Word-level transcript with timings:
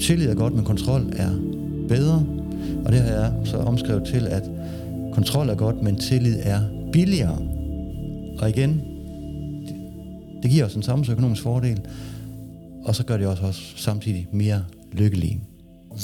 tillid 0.00 0.28
er 0.28 0.34
godt, 0.34 0.54
men 0.54 0.64
kontrol 0.64 1.12
er 1.16 1.30
bedre. 1.88 2.26
Og 2.84 2.92
det 2.92 3.00
har 3.00 3.10
jeg 3.10 3.32
så 3.44 3.56
omskrevet 3.56 4.04
til, 4.06 4.26
at 4.26 4.42
kontrol 5.12 5.48
er 5.48 5.54
godt, 5.54 5.82
men 5.82 5.96
tillid 5.96 6.38
er 6.42 6.60
billigere. 6.92 7.38
Og 8.38 8.48
igen, 8.48 8.80
det 10.42 10.50
giver 10.50 10.64
os 10.64 10.74
en 10.74 10.82
samfundsøkonomisk 10.82 11.42
fordel, 11.42 11.80
og 12.84 12.94
så 12.94 13.04
gør 13.04 13.16
det 13.16 13.26
os 13.26 13.40
også 13.40 13.60
samtidig 13.76 14.28
mere 14.32 14.64
lykkelige. 14.92 15.40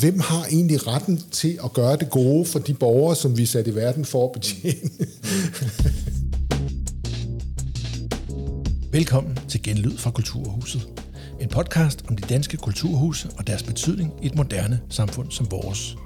Hvem 0.01 0.21
har 0.21 0.47
egentlig 0.53 0.87
retten 0.87 1.21
til 1.31 1.59
at 1.65 1.73
gøre 1.73 1.97
det 1.97 2.11
gode 2.11 2.45
for 2.45 2.59
de 2.59 2.75
borgere, 2.75 3.17
som 3.17 3.37
vi 3.37 3.43
er 3.43 3.47
sat 3.47 3.67
i 3.67 3.75
verden 3.75 4.05
for 4.05 4.25
at 4.25 4.33
betjene? 4.33 4.91
Velkommen 8.93 9.39
til 9.49 9.63
Genlyd 9.63 9.96
fra 9.96 10.11
Kulturhuset. 10.11 11.04
En 11.41 11.49
podcast 11.49 12.05
om 12.09 12.17
de 12.17 12.23
danske 12.29 12.57
kulturhuse 12.57 13.29
og 13.39 13.47
deres 13.47 13.63
betydning 13.63 14.13
i 14.23 14.27
et 14.27 14.35
moderne 14.35 14.81
samfund 14.89 15.31
som 15.31 15.51
vores. 15.51 15.97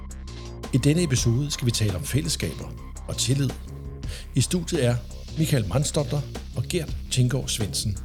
I 0.73 0.77
denne 0.77 1.03
episode 1.03 1.51
skal 1.51 1.65
vi 1.65 1.71
tale 1.71 1.95
om 1.95 2.03
fællesskaber 2.03 2.73
og 3.07 3.17
tillid. 3.17 3.49
I 4.35 4.41
studiet 4.41 4.85
er 4.85 4.95
Michael 5.37 5.67
Mandsdokter 5.67 6.21
og 6.55 6.63
Gert 6.69 6.95
Tinggaard 7.11 7.47
Svendsen. 7.47 7.97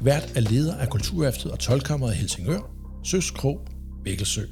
Vært 0.00 0.32
er 0.36 0.40
leder 0.40 0.76
af 0.76 0.88
Kulturhæftet 0.88 1.50
og 1.50 1.58
Tolkammeret 1.58 2.14
i 2.14 2.16
Helsingør, 2.16 2.70
Søs 3.04 3.30
Krog, 3.30 3.60
Vækkelsø. 4.04 4.42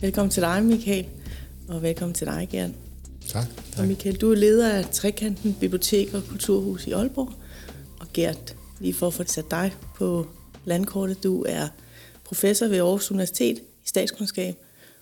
Velkommen 0.00 0.30
til 0.30 0.42
dig, 0.42 0.64
Michael, 0.64 1.06
og 1.68 1.82
velkommen 1.82 2.14
til 2.14 2.26
dig, 2.26 2.48
Gert. 2.50 2.70
Tak. 3.28 3.46
Og 3.78 3.86
Michael, 3.86 4.16
du 4.16 4.30
er 4.30 4.36
leder 4.36 4.72
af 4.72 4.84
Trekanten 4.92 5.56
Bibliotek 5.60 6.14
og 6.14 6.22
Kulturhus 6.28 6.86
i 6.86 6.92
Aalborg. 6.92 7.32
Og 8.00 8.06
Gert, 8.14 8.56
lige 8.82 8.94
for 8.94 9.06
at 9.06 9.14
få 9.14 9.24
sat 9.26 9.50
dig 9.50 9.74
på 9.94 10.26
landkortet, 10.64 11.22
du 11.22 11.44
er 11.48 11.68
professor 12.24 12.66
ved 12.66 12.78
Aarhus 12.78 13.10
Universitet 13.10 13.58
i 13.58 13.88
statskundskab 13.88 14.56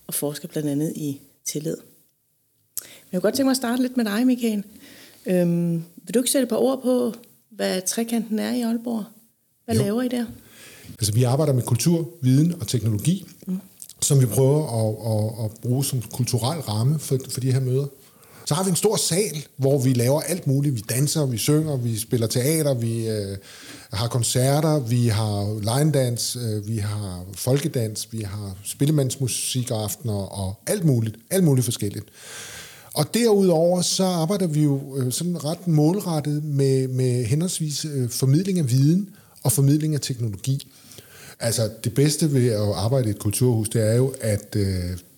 og 0.06 0.14
forsker 0.14 0.48
blandt 0.48 0.68
andet 0.68 0.92
i 0.96 1.20
tillid. 1.46 1.76
Men 1.76 3.12
jeg 3.12 3.20
kunne 3.20 3.20
godt 3.20 3.34
tænke 3.34 3.46
mig 3.46 3.50
at 3.50 3.56
starte 3.56 3.82
lidt 3.82 3.96
med 3.96 4.04
dig, 4.04 4.26
Michael. 4.26 4.64
Øhm, 5.26 5.84
vil 5.96 6.14
du 6.14 6.18
ikke 6.18 6.30
sætte 6.30 6.42
et 6.42 6.48
par 6.48 6.56
ord 6.56 6.82
på, 6.82 7.14
hvad 7.50 7.82
Trekanten 7.86 8.38
er 8.38 8.54
i 8.54 8.60
Aalborg? 8.60 9.04
Hvad 9.64 9.74
jo. 9.74 9.82
laver 9.82 10.02
I 10.02 10.08
der? 10.08 10.26
Altså, 10.88 11.12
vi 11.12 11.22
arbejder 11.22 11.52
med 11.52 11.62
kultur, 11.62 12.08
viden 12.22 12.54
og 12.60 12.68
teknologi, 12.68 13.26
mm. 13.46 13.60
som 14.00 14.20
vi 14.20 14.26
prøver 14.26 14.62
at, 14.80 14.94
at, 15.12 15.44
at 15.44 15.60
bruge 15.60 15.84
som 15.84 16.02
kulturel 16.02 16.60
ramme 16.60 16.98
for, 16.98 17.18
for 17.28 17.40
de 17.40 17.52
her 17.52 17.60
møder. 17.60 17.86
Så 18.50 18.54
har 18.54 18.64
vi 18.64 18.70
en 18.70 18.76
stor 18.76 18.96
sal, 18.96 19.46
hvor 19.56 19.78
vi 19.78 19.92
laver 19.92 20.20
alt 20.20 20.46
muligt. 20.46 20.74
Vi 20.74 20.80
danser, 20.80 21.26
vi 21.26 21.38
synger, 21.38 21.76
vi 21.76 21.98
spiller 21.98 22.26
teater, 22.26 22.74
vi 22.74 23.08
øh, 23.08 23.36
har 23.92 24.08
koncerter, 24.08 24.78
vi 24.78 25.08
har 25.08 25.58
line 25.60 25.92
dance, 25.92 26.38
øh, 26.38 26.68
vi 26.68 26.76
har 26.76 27.24
folkedans, 27.34 28.08
vi 28.12 28.20
har 28.20 28.56
spillemandsmusikaftener 28.64 30.12
og 30.12 30.54
alt 30.66 30.84
muligt. 30.84 31.16
Alt 31.30 31.44
muligt 31.44 31.64
forskelligt. 31.64 32.04
Og 32.94 33.14
derudover 33.14 33.82
så 33.82 34.04
arbejder 34.04 34.46
vi 34.46 34.62
jo 34.62 34.96
øh, 34.96 35.12
sådan 35.12 35.44
ret 35.44 35.66
målrettet 35.66 36.44
med, 36.44 36.88
med 36.88 37.24
henholdsvis 37.24 37.84
øh, 37.84 38.08
formidling 38.08 38.58
af 38.58 38.70
viden 38.70 39.08
og 39.42 39.52
formidling 39.52 39.94
af 39.94 40.00
teknologi. 40.00 40.72
Altså 41.40 41.70
det 41.84 41.94
bedste 41.94 42.32
ved 42.32 42.48
at 42.48 42.72
arbejde 42.74 43.08
i 43.08 43.10
et 43.10 43.18
kulturhus, 43.18 43.68
det 43.68 43.90
er 43.90 43.94
jo, 43.94 44.14
at 44.20 44.56
øh, 44.56 44.64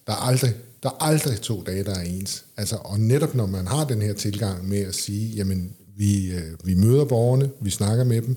der 0.07 0.13
aldrig 0.13 0.55
der 0.83 0.89
er 0.89 1.03
aldrig 1.03 1.41
to 1.41 1.63
dage, 1.63 1.85
der 1.85 1.95
er 1.95 2.03
ens. 2.03 2.45
Altså, 2.57 2.77
og 2.77 3.01
netop 3.01 3.35
når 3.35 3.47
man 3.47 3.67
har 3.67 3.85
den 3.85 4.03
her 4.03 4.15
tilgang 4.15 4.69
med 4.69 4.81
at 4.81 4.95
sige, 4.95 5.29
jamen, 5.29 5.73
vi, 5.97 6.33
øh, 6.33 6.43
vi 6.65 6.75
møder 6.75 7.05
borgerne, 7.05 7.51
vi 7.61 7.71
snakker 7.71 8.05
med 8.05 8.23
dem, 8.23 8.37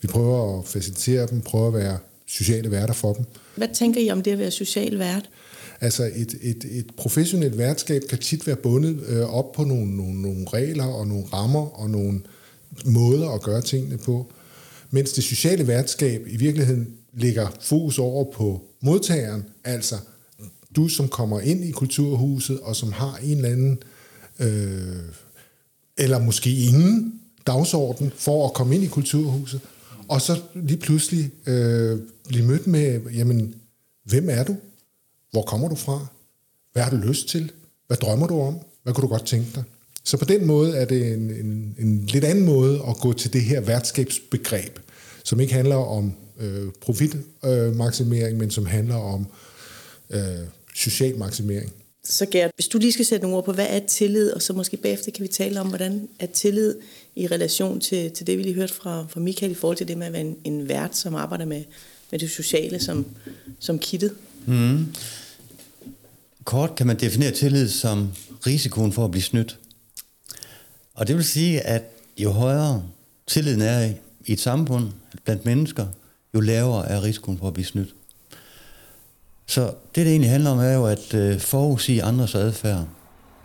vi 0.00 0.08
prøver 0.08 0.58
at 0.58 0.66
facilitere 0.66 1.26
dem, 1.26 1.40
prøver 1.40 1.66
at 1.66 1.74
være 1.74 1.98
sociale 2.26 2.70
værter 2.70 2.94
for 2.94 3.12
dem. 3.12 3.24
Hvad 3.56 3.68
tænker 3.74 4.00
I 4.00 4.10
om 4.10 4.22
det 4.22 4.30
at 4.30 4.38
være 4.38 4.50
social 4.50 4.98
vært? 4.98 5.30
Altså 5.80 6.10
et, 6.14 6.34
et, 6.42 6.64
et 6.70 6.86
professionelt 6.96 7.58
værtskab 7.58 8.02
kan 8.08 8.18
tit 8.18 8.46
være 8.46 8.56
bundet 8.56 9.00
øh, 9.06 9.34
op 9.34 9.52
på 9.52 9.64
nogle, 9.64 9.96
nogle, 9.96 10.22
nogle 10.22 10.46
regler 10.52 10.84
og 10.84 11.06
nogle 11.06 11.24
rammer 11.32 11.80
og 11.80 11.90
nogle 11.90 12.20
måder 12.84 13.30
at 13.30 13.42
gøre 13.42 13.60
tingene 13.60 13.98
på. 13.98 14.32
Mens 14.90 15.12
det 15.12 15.24
sociale 15.24 15.66
værtskab 15.66 16.26
i 16.26 16.36
virkeligheden 16.36 16.88
ligger 17.12 17.48
fokus 17.60 17.98
over 17.98 18.32
på 18.32 18.64
modtageren, 18.80 19.44
altså 19.64 19.96
du, 20.76 20.88
som 20.88 21.08
kommer 21.08 21.40
ind 21.40 21.64
i 21.64 21.70
kulturhuset, 21.70 22.60
og 22.60 22.76
som 22.76 22.92
har 22.92 23.16
en 23.22 23.36
eller 23.36 23.48
anden, 23.48 23.78
øh, 24.38 24.96
eller 25.96 26.18
måske 26.18 26.50
ingen 26.50 27.20
dagsorden 27.46 28.12
for 28.16 28.46
at 28.46 28.54
komme 28.54 28.74
ind 28.74 28.84
i 28.84 28.86
kulturhuset, 28.86 29.60
og 30.08 30.20
så 30.20 30.40
lige 30.54 30.80
pludselig 30.80 31.30
øh, 31.46 31.98
blive 32.28 32.46
mødt 32.46 32.66
med, 32.66 33.00
jamen, 33.10 33.54
hvem 34.04 34.28
er 34.30 34.44
du? 34.44 34.56
Hvor 35.30 35.42
kommer 35.42 35.68
du 35.68 35.74
fra? 35.74 36.06
Hvad 36.72 36.82
har 36.82 36.90
du 36.90 36.96
lyst 36.96 37.28
til? 37.28 37.52
Hvad 37.86 37.96
drømmer 37.96 38.26
du 38.26 38.40
om? 38.40 38.58
Hvad 38.82 38.94
kunne 38.94 39.02
du 39.02 39.08
godt 39.08 39.26
tænke 39.26 39.48
dig? 39.54 39.62
Så 40.04 40.16
på 40.16 40.24
den 40.24 40.46
måde 40.46 40.76
er 40.76 40.84
det 40.84 41.12
en, 41.12 41.30
en, 41.30 41.76
en 41.78 42.06
lidt 42.06 42.24
anden 42.24 42.44
måde 42.44 42.82
at 42.88 42.96
gå 42.96 43.12
til 43.12 43.32
det 43.32 43.42
her 43.42 43.60
værtskabsbegreb, 43.60 44.78
som 45.24 45.40
ikke 45.40 45.54
handler 45.54 45.76
om 45.76 46.12
øh, 46.40 46.68
profitmaksimering, 46.80 48.34
øh, 48.34 48.40
men 48.40 48.50
som 48.50 48.66
handler 48.66 48.96
om 48.96 49.26
øh, 50.10 50.38
social 50.74 51.18
maksimering. 51.18 51.72
Så 52.04 52.26
Gert, 52.30 52.50
hvis 52.54 52.68
du 52.68 52.78
lige 52.78 52.92
skal 52.92 53.04
sætte 53.04 53.22
nogle 53.22 53.36
ord 53.36 53.44
på, 53.44 53.52
hvad 53.52 53.66
er 53.68 53.80
tillid, 53.86 54.32
og 54.32 54.42
så 54.42 54.52
måske 54.52 54.76
bagefter 54.76 55.10
kan 55.10 55.22
vi 55.22 55.28
tale 55.28 55.60
om, 55.60 55.68
hvordan 55.68 56.08
er 56.18 56.26
tillid 56.26 56.74
i 57.16 57.26
relation 57.26 57.80
til, 57.80 58.10
til 58.10 58.26
det, 58.26 58.38
vi 58.38 58.42
lige 58.42 58.54
hørte 58.54 58.74
fra, 58.74 59.06
fra 59.08 59.20
Michael 59.20 59.52
i 59.52 59.54
forhold 59.54 59.76
til 59.76 59.88
det 59.88 59.98
med 59.98 60.06
at 60.06 60.12
være 60.12 60.22
en, 60.22 60.36
en 60.44 60.68
vært, 60.68 60.96
som 60.96 61.14
arbejder 61.14 61.44
med, 61.44 61.64
med 62.10 62.18
det 62.18 62.30
sociale 62.30 62.80
som, 62.80 63.06
som 63.58 63.78
kittet. 63.78 64.14
Mm. 64.46 64.86
Kort 66.44 66.74
kan 66.76 66.86
man 66.86 67.00
definere 67.00 67.30
tillid 67.30 67.68
som 67.68 68.08
risikoen 68.46 68.92
for 68.92 69.04
at 69.04 69.10
blive 69.10 69.22
snydt. 69.22 69.58
Og 70.94 71.08
det 71.08 71.16
vil 71.16 71.24
sige, 71.24 71.60
at 71.60 71.82
jo 72.18 72.30
højere 72.30 72.82
tilliden 73.26 73.60
er 73.60 73.90
i 74.26 74.32
et 74.32 74.40
samfund 74.40 74.88
blandt 75.24 75.44
mennesker, 75.44 75.86
jo 76.34 76.40
lavere 76.40 76.88
er 76.88 77.02
risikoen 77.02 77.38
for 77.38 77.46
at 77.46 77.54
blive 77.54 77.66
snydt. 77.66 77.94
Så 79.46 79.60
det, 79.66 79.74
det 79.94 80.06
egentlig 80.06 80.30
handler 80.30 80.50
om, 80.50 80.58
er 80.58 80.72
jo 80.72 80.86
at 80.86 81.14
øh, 81.14 81.40
forudsige 81.40 82.02
andres 82.02 82.34
adfærd. 82.34 82.84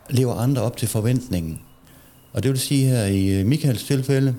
Lever 0.09 0.33
andre 0.33 0.61
op 0.61 0.77
til 0.77 0.87
forventningen. 0.87 1.61
Og 2.33 2.43
det 2.43 2.51
vil 2.51 2.59
sige 2.59 2.85
her 2.85 3.05
i 3.05 3.39
øh, 3.39 3.45
Michaels 3.45 3.83
tilfælde, 3.83 4.35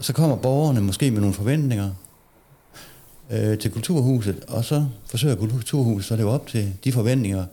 så 0.00 0.12
kommer 0.12 0.36
borgerne 0.36 0.80
måske 0.80 1.10
med 1.10 1.20
nogle 1.20 1.34
forventninger 1.34 1.90
øh, 3.30 3.58
til 3.58 3.70
kulturhuset, 3.70 4.44
og 4.48 4.64
så 4.64 4.86
forsøger 5.06 5.34
kulturhuset 5.34 6.12
at 6.12 6.18
leve 6.18 6.30
op 6.30 6.46
til 6.46 6.72
de 6.84 6.92
forventninger, 6.92 7.44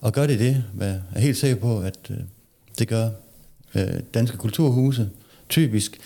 og 0.00 0.12
gør 0.12 0.26
det 0.26 0.38
det, 0.38 0.64
hvad 0.74 0.88
jeg 0.88 1.00
er 1.14 1.20
helt 1.20 1.36
sikker 1.36 1.56
på, 1.56 1.80
at 1.80 1.98
øh, 2.10 2.16
det 2.78 2.88
gør 2.88 3.08
øh, 3.74 4.00
danske 4.14 4.36
kulturhuse 4.36 5.10
typisk, 5.48 5.98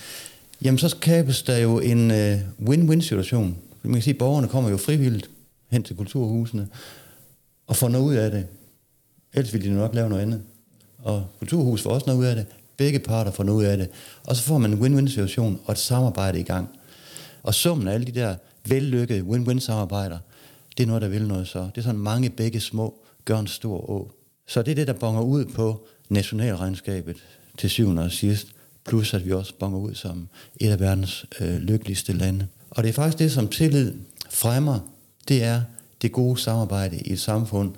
jamen 0.63 0.79
så 0.79 0.89
skabes 0.89 1.43
der 1.43 1.59
jo 1.59 1.79
en 1.79 2.11
øh, 2.11 2.39
win-win 2.69 3.01
situation. 3.01 3.57
Man 3.83 3.93
kan 3.93 4.03
sige, 4.03 4.15
at 4.15 4.19
borgerne 4.19 4.49
kommer 4.49 4.71
jo 4.71 4.77
frivilligt 4.77 5.31
hen 5.69 5.83
til 5.83 5.97
kulturhusene 5.97 6.69
og 7.67 7.77
får 7.77 7.89
noget 7.89 8.05
ud 8.05 8.15
af 8.15 8.31
det. 8.31 8.47
Ellers 9.33 9.53
ville 9.53 9.69
de 9.69 9.75
nok 9.75 9.95
lave 9.95 10.09
noget 10.09 10.23
andet. 10.23 10.43
Og 10.99 11.27
kulturhus 11.39 11.83
får 11.83 11.91
også 11.91 12.07
noget 12.07 12.21
ud 12.21 12.25
af 12.25 12.37
det. 12.37 12.47
Begge 12.77 12.99
parter 12.99 13.31
får 13.31 13.45
noget 13.45 13.59
ud 13.59 13.65
af 13.65 13.77
det. 13.77 13.89
Og 14.25 14.37
så 14.37 14.43
får 14.43 14.59
man 14.59 14.73
en 14.73 14.79
win-win 14.79 15.09
situation 15.09 15.61
og 15.65 15.73
et 15.73 15.79
samarbejde 15.79 16.41
i 16.41 16.43
gang. 16.43 16.69
Og 17.43 17.55
summen 17.55 17.89
af 17.89 17.95
alle 17.95 18.07
de 18.07 18.13
der 18.13 18.37
vellykkede 18.69 19.21
win-win 19.21 19.59
samarbejder, 19.59 20.19
det 20.77 20.83
er 20.83 20.87
noget, 20.87 21.03
der 21.03 21.09
vil 21.09 21.27
noget 21.27 21.49
så. 21.49 21.59
Det 21.59 21.79
er 21.79 21.83
sådan 21.83 22.01
mange 22.01 22.31
begge 22.31 22.61
små 22.61 22.95
gør 23.25 23.39
en 23.39 23.47
stor 23.47 23.91
å. 23.91 24.13
Så 24.47 24.63
det 24.63 24.71
er 24.71 24.75
det, 24.75 24.87
der 24.87 24.93
bonger 24.93 25.23
ud 25.23 25.45
på 25.45 25.87
nationalregnskabet 26.09 27.17
til 27.59 27.71
syvende 27.71 28.03
og 28.03 28.13
sidst. 28.13 28.49
Plus 28.85 29.15
at 29.15 29.27
vi 29.27 29.33
også 29.33 29.55
bonger 29.59 29.79
ud 29.79 29.95
som 29.95 30.29
et 30.61 30.71
af 30.71 30.81
verdens 30.81 31.27
øh, 31.41 31.57
lykkeligste 31.57 32.13
lande. 32.13 32.47
Og 32.71 32.83
det 32.83 32.89
er 32.89 32.93
faktisk 32.93 33.19
det, 33.19 33.33
som 33.33 33.49
tillid 33.49 33.95
fremmer 34.31 34.81
det 35.29 35.45
er 35.45 35.63
det 36.03 36.13
gode 36.13 36.41
samarbejde 36.41 36.99
i 36.99 37.13
et 37.13 37.21
samfund 37.21 37.75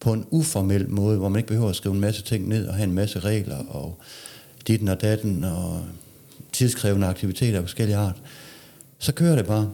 på 0.00 0.12
en 0.12 0.26
uformel 0.30 0.90
måde, 0.90 1.18
hvor 1.18 1.28
man 1.28 1.38
ikke 1.38 1.48
behøver 1.48 1.68
at 1.68 1.76
skrive 1.76 1.94
en 1.94 2.00
masse 2.00 2.22
ting 2.22 2.48
ned 2.48 2.66
og 2.66 2.74
have 2.74 2.84
en 2.84 2.94
masse 2.94 3.18
regler 3.18 3.56
og 3.56 3.98
ditten 4.66 4.88
og 4.88 5.00
datten 5.00 5.44
og 5.44 5.84
tidskrævende 6.52 7.06
aktiviteter 7.06 7.58
af 7.58 7.64
forskellige 7.64 7.96
art. 7.96 8.22
Så 8.98 9.12
kører 9.12 9.36
det 9.36 9.46
bare. 9.46 9.72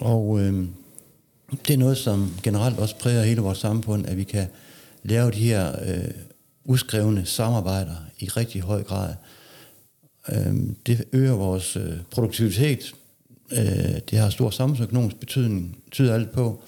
Og 0.00 0.40
øh, 0.40 0.66
det 1.66 1.74
er 1.74 1.78
noget, 1.78 1.98
som 1.98 2.34
generelt 2.42 2.78
også 2.78 2.96
præger 2.96 3.22
hele 3.22 3.40
vores 3.40 3.58
samfund, 3.58 4.06
at 4.06 4.16
vi 4.16 4.24
kan 4.24 4.46
lave 5.02 5.30
de 5.30 5.38
her 5.38 5.72
øh, 5.86 6.10
uskrevne 6.64 7.26
samarbejder 7.26 7.96
i 8.18 8.28
rigtig 8.28 8.60
høj 8.60 8.82
grad. 8.82 9.14
Øh, 10.28 10.54
det 10.86 11.04
øger 11.12 11.32
vores 11.32 11.76
øh, 11.76 11.92
produktivitet, 12.10 12.94
Øh, 13.50 14.00
det 14.10 14.18
har 14.18 14.30
stor 14.30 14.50
samfundsøkonomisk 14.50 15.16
betydning, 15.16 15.78
tyder 15.90 16.14
alt 16.14 16.32
på. 16.32 16.62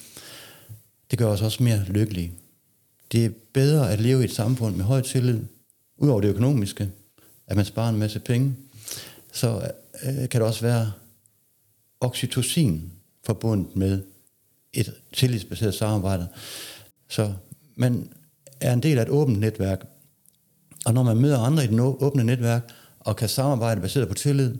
Det 1.11 1.19
gør 1.19 1.26
os 1.26 1.43
også 1.43 1.62
mere 1.62 1.85
lykkelige. 1.85 2.32
Det 3.12 3.25
er 3.25 3.31
bedre 3.53 3.93
at 3.93 4.00
leve 4.00 4.23
i 4.23 4.25
et 4.25 4.32
samfund 4.32 4.76
med 4.76 4.85
høj 4.85 5.00
tillid, 5.00 5.41
udover 5.97 6.21
det 6.21 6.29
økonomiske, 6.29 6.91
at 7.47 7.56
man 7.56 7.65
sparer 7.65 7.88
en 7.88 7.99
masse 7.99 8.21
penge, 8.21 8.56
så 9.32 9.71
øh, 10.05 10.15
kan 10.15 10.41
det 10.41 10.43
også 10.43 10.62
være 10.62 10.93
oxytocin 12.00 12.93
forbundet 13.27 13.77
med 13.77 14.03
et 14.73 14.94
tillidsbaseret 15.12 15.75
samarbejde. 15.75 16.29
Så 17.09 17.32
man 17.77 18.09
er 18.61 18.73
en 18.73 18.82
del 18.82 18.99
af 18.99 19.03
et 19.03 19.09
åbent 19.09 19.38
netværk. 19.38 19.87
Og 20.85 20.94
når 20.94 21.03
man 21.03 21.17
møder 21.17 21.38
andre 21.38 21.65
i 21.65 21.67
det 21.67 21.81
åbne 21.81 22.25
netværk, 22.25 22.73
og 23.00 23.17
kan 23.17 23.29
samarbejde 23.29 23.81
baseret 23.81 24.09
på 24.09 24.15
tillid, 24.15 24.56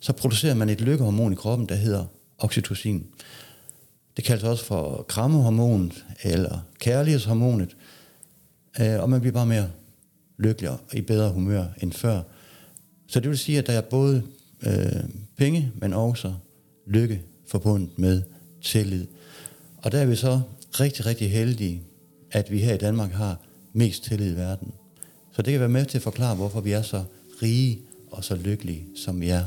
så 0.00 0.12
producerer 0.12 0.54
man 0.54 0.68
et 0.68 0.80
lykkehormon 0.80 1.32
i 1.32 1.36
kroppen, 1.36 1.68
der 1.68 1.74
hedder 1.74 2.04
oxytocin. 2.38 3.06
Det 4.16 4.24
kaldes 4.24 4.44
også 4.44 4.64
for 4.64 5.04
krammehormonet 5.08 6.04
eller 6.22 6.58
kærlighedshormonet, 6.78 7.76
øh, 8.80 9.00
og 9.00 9.10
man 9.10 9.20
bliver 9.20 9.32
bare 9.32 9.46
mere 9.46 9.70
lykkelig 10.38 10.70
og 10.70 10.80
i 10.92 11.00
bedre 11.00 11.32
humør 11.32 11.64
end 11.82 11.92
før. 11.92 12.22
Så 13.08 13.20
det 13.20 13.28
vil 13.28 13.38
sige, 13.38 13.58
at 13.58 13.66
der 13.66 13.72
er 13.72 13.80
både 13.80 14.22
øh, 14.66 15.04
penge, 15.36 15.72
men 15.74 15.92
også 15.92 16.34
lykke 16.86 17.22
forbundet 17.48 17.98
med 17.98 18.22
tillid. 18.62 19.06
Og 19.76 19.92
der 19.92 19.98
er 19.98 20.06
vi 20.06 20.16
så 20.16 20.40
rigtig, 20.80 21.06
rigtig 21.06 21.30
heldige, 21.30 21.82
at 22.30 22.50
vi 22.50 22.58
her 22.58 22.74
i 22.74 22.78
Danmark 22.78 23.12
har 23.12 23.40
mest 23.72 24.04
tillid 24.04 24.32
i 24.32 24.36
verden. 24.36 24.72
Så 25.32 25.42
det 25.42 25.50
kan 25.52 25.60
være 25.60 25.68
med 25.68 25.84
til 25.84 25.98
at 25.98 26.02
forklare, 26.02 26.36
hvorfor 26.36 26.60
vi 26.60 26.72
er 26.72 26.82
så 26.82 27.04
rige 27.42 27.78
og 28.10 28.24
så 28.24 28.34
lykkelige, 28.34 28.86
som 28.96 29.20
vi 29.20 29.28
er. 29.28 29.44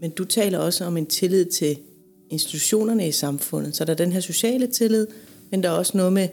Men 0.00 0.10
du 0.10 0.24
taler 0.24 0.58
også 0.58 0.84
om 0.84 0.96
en 0.96 1.06
tillid 1.06 1.44
til 1.44 1.78
institutionerne 2.30 3.08
i 3.08 3.12
samfundet. 3.12 3.76
Så 3.76 3.84
der 3.84 3.92
er 3.92 3.96
den 3.96 4.12
her 4.12 4.20
sociale 4.20 4.66
tillid, 4.66 5.06
men 5.50 5.62
der 5.62 5.68
er 5.68 5.72
også 5.72 5.96
noget 5.96 6.12
med 6.12 6.28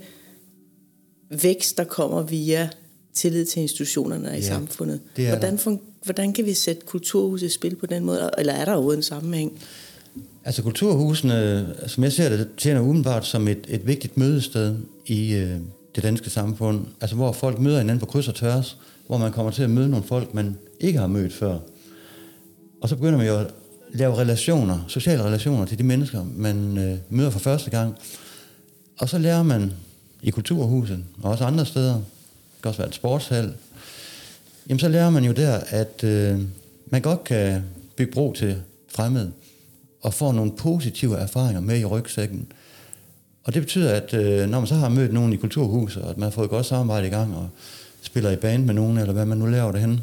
vækst, 1.29 1.77
der 1.77 1.83
kommer 1.83 2.21
via 2.21 2.69
tillid 3.13 3.45
til 3.45 3.61
institutionerne 3.61 4.27
i 4.27 4.31
ja, 4.31 4.41
samfundet. 4.41 4.99
Det 5.15 5.27
hvordan, 5.27 5.55
fun- 5.55 6.03
hvordan 6.03 6.33
kan 6.33 6.45
vi 6.45 6.53
sætte 6.53 6.81
kulturhus 6.85 7.41
i 7.41 7.49
spil 7.49 7.75
på 7.75 7.85
den 7.85 8.05
måde, 8.05 8.29
eller 8.37 8.53
er 8.53 8.65
der 8.65 8.73
overhovedet 8.73 8.97
en 8.97 9.03
sammenhæng? 9.03 9.59
Altså 10.45 10.63
kulturhusene, 10.63 11.67
som 11.87 12.03
jeg 12.03 12.11
ser 12.11 12.29
det, 12.29 12.47
tjener 12.57 12.81
umiddelbart 12.81 13.25
som 13.25 13.47
et, 13.47 13.65
et 13.67 13.87
vigtigt 13.87 14.17
mødested 14.17 14.75
i 15.05 15.33
øh, 15.33 15.57
det 15.95 16.03
danske 16.03 16.29
samfund. 16.29 16.85
Altså 17.01 17.15
hvor 17.15 17.31
folk 17.31 17.59
møder 17.59 17.77
hinanden 17.79 17.99
på 17.99 18.05
kryds 18.05 18.27
og 18.27 18.35
tværs, 18.35 18.77
hvor 19.07 19.17
man 19.17 19.31
kommer 19.31 19.51
til 19.51 19.63
at 19.63 19.69
møde 19.69 19.89
nogle 19.89 20.05
folk, 20.05 20.33
man 20.33 20.57
ikke 20.79 20.99
har 20.99 21.07
mødt 21.07 21.33
før. 21.33 21.57
Og 22.81 22.89
så 22.89 22.95
begynder 22.95 23.17
man 23.17 23.27
jo 23.27 23.37
at 23.37 23.47
lave 23.93 24.17
relationer, 24.17 24.79
sociale 24.87 25.23
relationer 25.23 25.65
til 25.65 25.77
de 25.77 25.83
mennesker, 25.83 26.23
man 26.35 26.77
øh, 26.77 26.97
møder 27.09 27.29
for 27.29 27.39
første 27.39 27.69
gang. 27.69 27.95
Og 28.99 29.09
så 29.09 29.17
lærer 29.17 29.43
man 29.43 29.73
i 30.21 30.29
kulturhuset, 30.29 31.03
og 31.21 31.31
også 31.31 31.43
andre 31.43 31.65
steder, 31.65 31.93
det 31.93 32.63
kan 32.63 32.69
også 32.69 32.77
være 32.77 32.87
et 32.87 32.95
sportshal, 32.95 33.53
jamen 34.69 34.79
så 34.79 34.89
lærer 34.89 35.09
man 35.09 35.23
jo 35.23 35.31
der, 35.31 35.59
at 35.67 36.03
øh, 36.03 36.39
man 36.85 37.01
godt 37.01 37.23
kan 37.23 37.63
bygge 37.95 38.11
bro 38.11 38.33
til 38.33 38.61
fremmede, 38.95 39.31
og 40.01 40.13
får 40.13 40.31
nogle 40.31 40.51
positive 40.51 41.17
erfaringer 41.17 41.61
med 41.61 41.79
i 41.79 41.85
rygsækken. 41.85 42.51
Og 43.43 43.53
det 43.53 43.61
betyder, 43.61 43.93
at 43.93 44.13
øh, 44.13 44.49
når 44.49 44.59
man 44.59 44.67
så 44.67 44.75
har 44.75 44.89
mødt 44.89 45.13
nogen 45.13 45.33
i 45.33 45.35
kulturhuset, 45.35 46.03
og 46.03 46.09
at 46.09 46.17
man 46.17 46.23
har 46.23 46.31
fået 46.31 46.49
godt 46.49 46.65
samarbejde 46.65 47.07
i 47.07 47.09
gang, 47.09 47.35
og 47.35 47.49
spiller 48.01 48.31
i 48.31 48.35
band 48.35 48.65
med 48.65 48.73
nogen, 48.73 48.97
eller 48.97 49.13
hvad 49.13 49.25
man 49.25 49.37
nu 49.37 49.45
laver 49.45 49.71
derhen, 49.71 50.01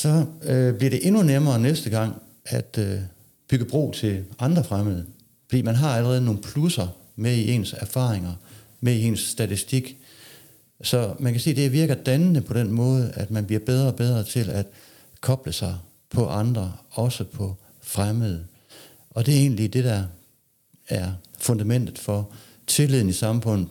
så 0.00 0.26
øh, 0.42 0.74
bliver 0.74 0.90
det 0.90 1.06
endnu 1.06 1.22
nemmere 1.22 1.58
næste 1.58 1.90
gang 1.90 2.22
at 2.44 2.78
øh, 2.78 2.98
bygge 3.48 3.64
bro 3.64 3.92
til 3.92 4.24
andre 4.38 4.64
fremmede. 4.64 5.06
Fordi 5.48 5.62
man 5.62 5.74
har 5.74 5.96
allerede 5.96 6.24
nogle 6.24 6.40
plusser 6.40 6.86
med 7.16 7.36
i 7.36 7.50
ens 7.50 7.72
erfaringer, 7.72 8.32
med 8.80 8.94
i 8.94 9.02
ens 9.02 9.20
statistik. 9.20 9.96
Så 10.82 11.14
man 11.18 11.32
kan 11.32 11.40
sige, 11.40 11.52
at 11.52 11.56
det 11.56 11.72
virker 11.72 11.94
dannende 11.94 12.40
på 12.40 12.54
den 12.54 12.72
måde, 12.72 13.12
at 13.14 13.30
man 13.30 13.46
bliver 13.46 13.60
bedre 13.60 13.86
og 13.86 13.96
bedre 13.96 14.24
til 14.24 14.50
at 14.50 14.66
koble 15.20 15.52
sig 15.52 15.76
på 16.10 16.26
andre, 16.26 16.72
også 16.90 17.24
på 17.24 17.56
fremmede. 17.82 18.44
Og 19.10 19.26
det 19.26 19.34
er 19.34 19.38
egentlig 19.38 19.72
det, 19.72 19.84
der 19.84 20.04
er 20.88 21.12
fundamentet 21.38 21.98
for 21.98 22.32
tilliden 22.66 23.08
i 23.08 23.12
samfundet, 23.12 23.68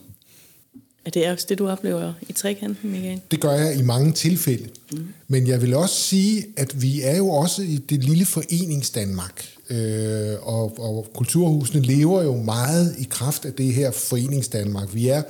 er 1.05 1.09
det 1.09 1.29
også 1.29 1.45
det, 1.49 1.59
du 1.59 1.69
oplever 1.69 2.13
i 2.29 2.33
trekanten, 2.33 2.91
Michael? 2.91 3.21
Det 3.31 3.41
gør 3.41 3.51
jeg 3.51 3.79
i 3.79 3.81
mange 3.81 4.11
tilfælde. 4.11 4.67
Mm. 4.91 5.07
Men 5.27 5.47
jeg 5.47 5.61
vil 5.61 5.73
også 5.73 5.95
sige, 5.95 6.45
at 6.57 6.81
vi 6.81 7.01
er 7.01 7.17
jo 7.17 7.29
også 7.29 7.61
i 7.61 7.77
det 7.77 8.03
lille 8.03 8.25
foreningsdanmark. 8.25 9.45
Øh, 9.69 10.33
og, 10.41 10.79
og 10.79 11.07
kulturhusene 11.13 11.81
lever 11.81 12.23
jo 12.23 12.35
meget 12.35 12.95
i 12.99 13.07
kraft 13.09 13.45
af 13.45 13.53
det 13.53 13.73
her 13.73 13.91
foreningsdanmark. 13.91 14.95
Vi 14.95 15.07
er 15.07 15.21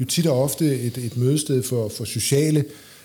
jo 0.00 0.04
tit 0.04 0.26
og 0.26 0.42
ofte 0.42 0.80
et, 0.80 0.98
et 0.98 1.16
mødested 1.16 1.62
for, 1.62 1.88
for 1.88 2.04
sociale 2.04 2.64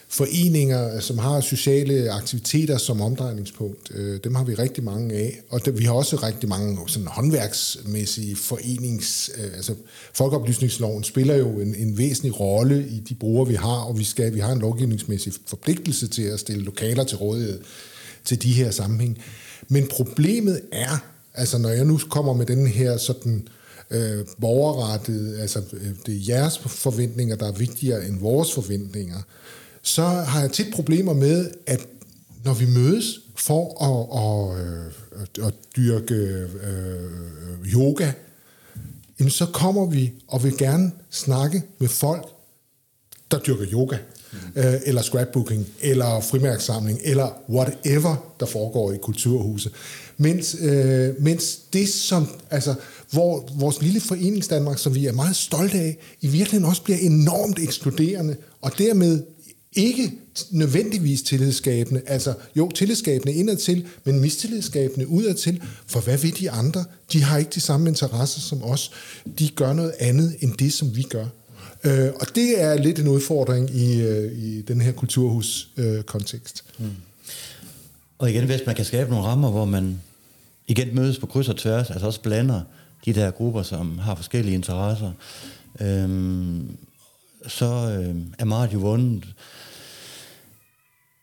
foreninger, 0.10 0.96
øh, 0.96 1.02
som 1.02 1.18
har 1.18 1.42
sociale 1.42 2.12
aktiviteter 2.12 2.78
som 2.78 3.02
omdrejningspunkt. 3.02 3.92
Øh, 3.96 4.20
dem 4.24 4.36
har 4.36 4.44
vi 4.44 4.54
rigtig 4.54 4.84
mange 4.84 5.16
af. 5.16 5.40
Og 5.50 5.62
vi 5.74 5.84
har 5.84 5.94
også 5.94 6.16
rigtig 6.16 6.50
mange 6.50 6.80
sådan 6.88 7.08
håndværksmæssige 7.08 8.36
forenings... 8.36 9.32
Øh, 9.38 9.52
altså 9.56 9.76
folkeoplysningsloven 10.14 11.04
spiller 11.04 11.36
jo 11.36 11.60
en, 11.60 11.76
en 11.76 11.98
væsentlig 11.98 12.40
rolle 12.40 12.88
i 12.88 13.00
de 13.00 13.16
brugere, 13.16 13.48
vi 13.48 13.56
har, 13.56 13.80
og 13.82 14.00
vi, 14.00 14.04
skal, 14.04 14.34
vi 14.34 14.40
har 14.40 14.52
en 14.52 14.60
lovgivningsmæssig 14.60 15.34
forpligtelse 15.48 16.08
til 16.08 16.24
at 16.24 16.40
stille 16.40 16.64
lokaler 16.64 17.04
til 17.04 17.18
rådighed 17.18 17.62
til 18.26 18.42
de 18.42 18.54
her 18.54 18.72
sammenhæng. 18.72 19.18
Men 19.68 19.88
problemet 19.88 20.62
er, 20.72 21.06
altså 21.34 21.58
når 21.58 21.70
jeg 21.70 21.86
nu 21.86 22.00
kommer 22.10 22.34
med 22.34 22.46
den 22.46 22.68
her 22.68 22.98
sådan 22.98 23.48
øh, 23.92 24.26
borgerrettet, 24.42 25.40
altså 25.40 25.60
øh, 25.74 25.88
det 26.06 26.16
er 26.16 26.36
jeres 26.36 26.58
forventninger, 26.58 27.36
der 27.36 27.48
er 27.48 27.52
vigtigere 27.52 28.08
end 28.08 28.20
vores 28.20 28.54
forventninger, 28.54 29.22
så 29.90 30.04
har 30.04 30.42
jeg 30.42 30.52
tit 30.52 30.74
problemer 30.74 31.14
med, 31.14 31.52
at 31.66 31.88
når 32.46 32.54
vi 32.54 32.66
mødes 32.66 33.20
for 33.36 33.64
at, 33.84 34.02
at, 34.22 35.22
at, 35.22 35.46
at 35.48 35.54
dyrke 35.76 36.16
øh, 36.16 37.74
yoga, 37.74 38.12
jamen 39.20 39.32
så 39.32 39.46
kommer 39.46 39.86
vi 39.86 40.14
og 40.28 40.44
vil 40.44 40.58
gerne 40.58 40.92
snakke 41.10 41.64
med 41.80 41.88
folk, 41.88 42.26
der 43.32 43.40
dyrker 43.40 43.66
yoga, 43.74 43.98
mm. 44.32 44.38
øh, 44.56 44.74
eller 44.86 45.02
scrapbooking, 45.02 45.68
eller 45.82 46.22
frimærksamling, 46.22 47.00
eller 47.04 47.42
whatever, 47.50 48.34
der 48.40 48.46
foregår 48.46 48.92
i 48.92 48.98
kulturhuset. 48.98 49.72
Mens, 50.18 50.56
øh, 50.62 51.22
mens 51.22 51.60
det, 51.74 51.90
som, 51.90 52.28
altså, 52.50 52.76
hvor 53.12 53.50
vores 53.56 53.82
lille 53.82 54.02
foreningsdanmark, 54.02 54.78
som 54.78 54.96
vi 54.96 55.06
er 55.06 55.12
meget 55.12 55.36
stolte 55.36 55.78
af, 55.78 55.98
i 56.22 56.28
virkeligheden 56.28 56.66
også 56.66 56.84
bliver 56.84 57.00
enormt 57.00 57.60
ekskluderende, 57.60 58.36
og 58.62 58.72
dermed 58.78 59.24
ikke 59.74 60.12
nødvendigvis 60.52 61.22
tillidsskabende, 61.22 62.02
altså 62.08 62.34
jo 62.56 62.72
tillidsskabende 62.72 63.34
indadtil, 63.34 63.88
men 64.04 64.20
mistillidsskabende 64.20 65.08
udadtil, 65.08 65.62
for 65.88 66.00
hvad 66.00 66.18
ved 66.18 66.32
de 66.32 66.52
andre? 66.52 66.86
De 67.14 67.24
har 67.24 67.38
ikke 67.38 67.52
de 67.56 67.60
samme 67.60 67.90
interesser 67.90 68.42
som 68.42 68.64
os. 68.64 68.92
De 69.40 69.50
gør 69.50 69.74
noget 69.74 69.94
andet 70.00 70.36
end 70.40 70.54
det, 70.54 70.74
som 70.74 70.96
vi 70.96 71.02
gør. 71.02 71.26
Øh, 71.84 72.10
og 72.22 72.36
det 72.36 72.62
er 72.62 72.78
lidt 72.78 73.00
en 73.00 73.08
udfordring 73.08 73.76
i, 73.76 74.02
øh, 74.02 74.32
i 74.32 74.62
den 74.62 74.82
her 74.82 74.92
kulturhus-kontekst. 74.92 76.64
Øh, 76.80 76.86
mm. 76.86 76.92
Og 78.18 78.30
igen, 78.30 78.46
hvis 78.46 78.62
man 78.66 78.76
kan 78.76 78.86
skabe 78.86 79.10
nogle 79.10 79.26
rammer, 79.26 79.52
hvor 79.52 79.66
man 79.66 80.02
igen 80.68 80.96
mødes 80.96 81.20
på 81.20 81.26
kryds 81.26 81.50
og 81.50 81.58
tværs, 81.58 81.90
altså 81.90 82.06
også 82.06 82.22
blander 82.22 82.62
de 83.06 83.14
der 83.14 83.32
grupper, 83.32 83.64
som 83.64 83.98
har 83.98 84.16
forskellige 84.16 84.56
interesser, 84.56 85.12
øhm, 85.82 86.78
så 87.48 87.66
øh, 87.66 88.16
er 88.40 88.46
meget 88.46 88.74
jo 88.74 88.80
vundet. 88.80 89.28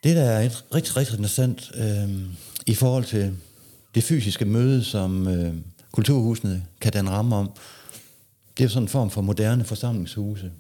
Det, 0.05 0.17
der 0.17 0.23
er 0.23 0.43
et 0.43 0.65
rigtig, 0.75 0.97
rigtig 0.97 1.13
interessant 1.13 1.71
øh, 1.75 2.21
i 2.67 2.75
forhold 2.75 3.05
til 3.05 3.37
det 3.95 4.05
fysiske 4.05 4.45
møde, 4.45 4.85
som 4.85 5.29
øh, 5.29 5.55
kulturhusene 5.93 6.65
kan 6.81 6.93
danne 6.93 7.11
ramme 7.11 7.37
om, 7.37 7.51
det 8.59 8.65
er 8.65 8.69
sådan 8.69 8.83
en 8.83 8.89
form 8.89 9.11
for 9.11 9.21
moderne 9.21 9.65
forsamlingshuse. 9.65 10.53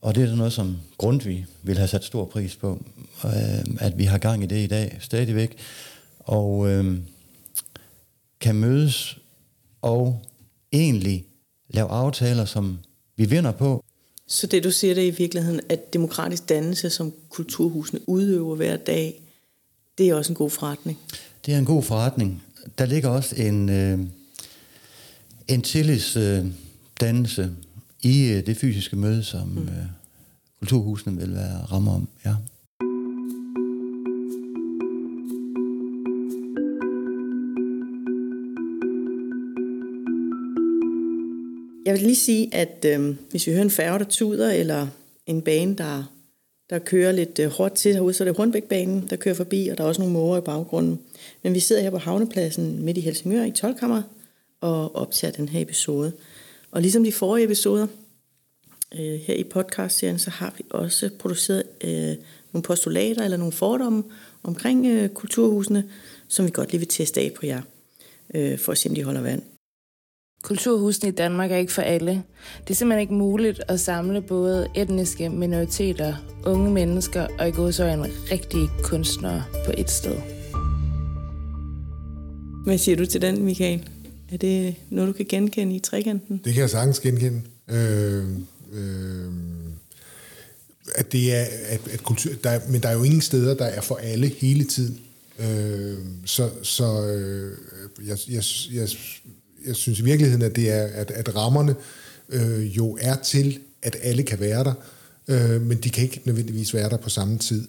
Og 0.00 0.14
det 0.14 0.30
er 0.30 0.36
noget, 0.36 0.52
som 0.52 0.78
Grundtvig 0.98 1.46
vil 1.62 1.76
have 1.76 1.88
sat 1.88 2.04
stor 2.04 2.24
pris 2.24 2.56
på, 2.56 2.84
øh, 3.24 3.64
at 3.78 3.98
vi 3.98 4.04
har 4.04 4.18
gang 4.18 4.42
i 4.42 4.46
det 4.46 4.64
i 4.64 4.66
dag 4.66 4.96
stadigvæk. 5.00 5.58
Og 6.18 6.70
øh, 6.70 6.98
kan 8.40 8.54
mødes 8.54 9.18
og 9.82 10.22
egentlig 10.72 11.24
lave 11.68 11.88
aftaler, 11.88 12.44
som 12.44 12.78
vi 13.16 13.24
vinder 13.24 13.52
på, 13.52 13.84
så 14.30 14.46
det 14.46 14.64
du 14.64 14.70
siger, 14.70 14.94
det 14.94 15.06
i 15.06 15.10
virkeligheden, 15.10 15.60
at 15.68 15.92
demokratisk 15.92 16.48
dannelse, 16.48 16.90
som 16.90 17.12
kulturhusene 17.28 18.08
udøver 18.08 18.56
hver 18.56 18.76
dag, 18.76 19.22
det 19.98 20.08
er 20.08 20.14
også 20.14 20.32
en 20.32 20.36
god 20.36 20.50
forretning. 20.50 20.98
Det 21.46 21.54
er 21.54 21.58
en 21.58 21.64
god 21.64 21.82
forretning. 21.82 22.42
Der 22.78 22.86
ligger 22.86 23.08
også 23.08 23.36
en, 23.36 23.68
øh, 23.68 23.98
en 25.48 25.62
tillidsdannelse 25.62 27.42
øh, 27.42 27.48
i 28.02 28.28
øh, 28.28 28.46
det 28.46 28.56
fysiske 28.56 28.96
møde, 28.96 29.24
som 29.24 29.48
mm. 29.48 29.62
øh, 29.62 29.84
kulturhusene 30.58 31.16
vil 31.16 31.34
være 31.34 31.58
rammer 31.58 31.94
om. 31.94 32.08
Ja. 32.24 32.34
Jeg 41.90 41.98
vil 41.98 42.06
lige 42.06 42.16
sige, 42.16 42.54
at 42.54 42.84
øh, 42.88 43.16
hvis 43.30 43.46
vi 43.46 43.52
hører 43.52 43.62
en 43.62 43.70
færge, 43.70 43.98
der 43.98 44.04
tuder, 44.04 44.52
eller 44.52 44.86
en 45.26 45.42
bane, 45.42 45.74
der, 45.74 46.12
der 46.70 46.78
kører 46.78 47.12
lidt 47.12 47.38
øh, 47.38 47.50
hårdt 47.50 47.74
til 47.74 47.94
herude, 47.94 48.14
så 48.14 48.24
er 48.24 48.28
det 48.28 48.36
Hornbækbanen, 48.36 49.06
der 49.10 49.16
kører 49.16 49.34
forbi, 49.34 49.68
og 49.68 49.78
der 49.78 49.84
er 49.84 49.88
også 49.88 50.00
nogle 50.00 50.12
måger 50.12 50.38
i 50.38 50.40
baggrunden. 50.40 51.00
Men 51.42 51.54
vi 51.54 51.60
sidder 51.60 51.82
her 51.82 51.90
på 51.90 51.98
havnepladsen 51.98 52.82
midt 52.82 52.96
i 52.96 53.00
Helsingør 53.00 53.44
i 53.44 53.50
12 53.50 53.76
og 54.60 54.96
optager 54.96 55.32
den 55.32 55.48
her 55.48 55.60
episode. 55.60 56.12
Og 56.70 56.82
ligesom 56.82 57.04
de 57.04 57.12
forrige 57.12 57.44
episoder 57.44 57.86
øh, 58.94 59.14
her 59.20 59.34
i 59.34 59.44
podcastserien, 59.44 60.18
så 60.18 60.30
har 60.30 60.54
vi 60.58 60.64
også 60.70 61.10
produceret 61.18 61.62
øh, 61.84 62.16
nogle 62.52 62.62
postulater 62.62 63.24
eller 63.24 63.36
nogle 63.36 63.52
fordomme 63.52 64.04
omkring 64.42 64.86
øh, 64.86 65.08
kulturhusene, 65.08 65.84
som 66.28 66.46
vi 66.46 66.50
godt 66.50 66.70
lige 66.70 66.78
vil 66.78 66.88
teste 66.88 67.20
af 67.20 67.32
på 67.32 67.46
jer, 67.46 67.62
øh, 68.34 68.58
for 68.58 68.72
at 68.72 68.78
se, 68.78 68.88
om 68.88 68.94
de 68.94 69.04
holder 69.04 69.20
vand. 69.20 69.42
Kulturhusene 70.42 71.08
i 71.08 71.12
Danmark 71.12 71.52
er 71.52 71.56
ikke 71.56 71.72
for 71.72 71.82
alle. 71.82 72.22
Det 72.60 72.70
er 72.70 72.74
simpelthen 72.74 73.00
ikke 73.00 73.14
muligt 73.14 73.62
at 73.68 73.80
samle 73.80 74.22
både 74.22 74.68
etniske 74.76 75.28
minoriteter, 75.28 76.14
unge 76.46 76.70
mennesker 76.70 77.26
og 77.38 77.48
i 77.48 77.50
godsøjne 77.50 78.10
rigtige 78.32 78.68
kunstnere 78.82 79.44
på 79.66 79.72
et 79.78 79.90
sted. 79.90 80.16
Hvad 82.64 82.78
siger 82.78 82.96
du 82.96 83.06
til 83.06 83.22
den, 83.22 83.42
Michael? 83.42 83.88
Er 84.32 84.36
det 84.36 84.74
noget, 84.90 85.08
du 85.08 85.12
kan 85.12 85.26
genkende 85.28 85.76
i 85.76 85.78
trekanten? 85.78 86.40
Det 86.44 86.54
kan 86.54 86.60
jeg 86.60 86.70
sagtens 86.70 87.00
genkende. 87.00 87.42
Øh, 87.68 88.24
øh, 88.72 89.24
at 90.94 91.12
det 91.12 91.34
er, 91.34 91.44
at, 91.66 91.88
at 91.88 92.02
kultur, 92.02 92.32
der 92.44 92.50
er, 92.50 92.60
men 92.68 92.82
der 92.82 92.88
er 92.88 92.92
jo 92.92 93.02
ingen 93.02 93.20
steder, 93.20 93.54
der 93.54 93.64
er 93.64 93.80
for 93.80 93.94
alle 93.94 94.28
hele 94.28 94.64
tiden. 94.64 95.00
Øh, 95.38 95.98
så 96.24 96.50
så 96.62 97.06
øh, 97.06 97.58
jeg, 98.06 98.18
jeg, 98.28 98.42
jeg, 98.72 98.88
jeg 99.66 99.76
synes 99.76 99.98
i 99.98 100.04
virkeligheden, 100.04 100.42
at 100.42 100.56
det 100.56 100.70
er, 100.70 100.84
at, 100.84 101.10
at 101.10 101.36
rammerne 101.36 101.74
øh, 102.28 102.76
jo 102.76 102.98
er 103.00 103.14
til, 103.14 103.58
at 103.82 103.96
alle 104.02 104.22
kan 104.22 104.40
være 104.40 104.64
der, 104.64 104.74
øh, 105.28 105.62
men 105.62 105.78
de 105.78 105.90
kan 105.90 106.04
ikke 106.04 106.22
nødvendigvis 106.24 106.74
være 106.74 106.88
der 106.88 106.96
på 106.96 107.10
samme 107.10 107.38
tid. 107.38 107.68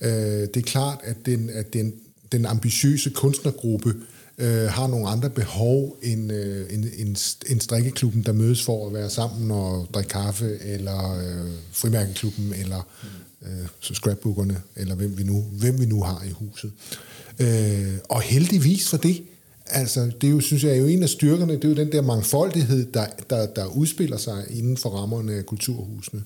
Øh, 0.00 0.10
det 0.10 0.56
er 0.56 0.62
klart, 0.62 0.98
at 1.04 1.16
den, 1.26 1.50
at 1.50 1.72
den, 1.72 1.94
den 2.32 2.46
ambitiøse 2.46 3.10
kunstnergruppe 3.10 3.94
øh, 4.38 4.68
har 4.68 4.86
nogle 4.86 5.08
andre 5.08 5.30
behov 5.30 5.98
end, 6.02 6.32
øh, 6.32 6.66
end, 6.70 6.84
end, 6.96 7.16
end 7.46 7.60
strikkeklubben, 7.60 8.22
der 8.22 8.32
mødes 8.32 8.62
for 8.62 8.86
at 8.86 8.94
være 8.94 9.10
sammen 9.10 9.50
og 9.50 9.88
drikke 9.94 10.08
kaffe, 10.08 10.58
eller 10.62 11.18
øh, 11.18 11.50
frimærkeklubben, 11.72 12.54
eller 12.54 12.88
øh, 13.42 13.66
scrapbookerne, 13.80 14.62
eller 14.76 14.94
hvem 14.94 15.18
vi, 15.18 15.22
nu, 15.22 15.40
hvem 15.40 15.80
vi 15.80 15.86
nu 15.86 16.02
har 16.02 16.24
i 16.28 16.30
huset. 16.30 16.72
Øh, 17.38 17.98
og 18.08 18.22
heldigvis 18.22 18.88
for 18.88 18.96
det, 18.96 19.22
altså 19.66 20.10
det 20.20 20.26
er 20.26 20.30
jo, 20.30 20.40
synes 20.40 20.64
jeg 20.64 20.72
er 20.72 20.76
jo 20.76 20.86
en 20.86 21.02
af 21.02 21.08
styrkerne, 21.08 21.52
det 21.52 21.64
er 21.64 21.68
jo 21.68 21.74
den 21.74 21.92
der 21.92 22.02
mangfoldighed, 22.02 22.86
der, 22.92 23.06
der, 23.30 23.46
der 23.46 23.66
udspiller 23.66 24.16
sig 24.16 24.44
inden 24.50 24.76
for 24.76 24.90
rammerne 24.90 25.34
af 25.34 25.46
kulturhusene. 25.46 26.24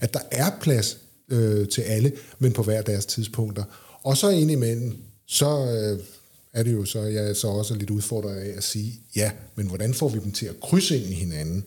At 0.00 0.14
der 0.14 0.20
er 0.30 0.50
plads 0.60 0.98
øh, 1.28 1.68
til 1.68 1.82
alle, 1.82 2.12
men 2.38 2.52
på 2.52 2.62
hver 2.62 2.82
deres 2.82 3.06
tidspunkter. 3.06 3.64
Og 4.02 4.16
så 4.16 4.28
indimellem, 4.28 4.96
så 5.26 5.46
øh, 5.46 5.98
er 6.52 6.62
det 6.62 6.72
jo 6.72 6.84
så, 6.84 7.02
jeg 7.02 7.28
er 7.28 7.34
så 7.34 7.48
også 7.48 7.74
lidt 7.74 7.90
udfordret 7.90 8.36
af 8.36 8.56
at 8.56 8.64
sige, 8.64 9.00
ja, 9.16 9.30
men 9.54 9.66
hvordan 9.66 9.94
får 9.94 10.08
vi 10.08 10.18
dem 10.18 10.32
til 10.32 10.46
at 10.46 10.60
krydse 10.60 10.96
ind 10.96 11.06
i 11.06 11.14
hinanden? 11.14 11.64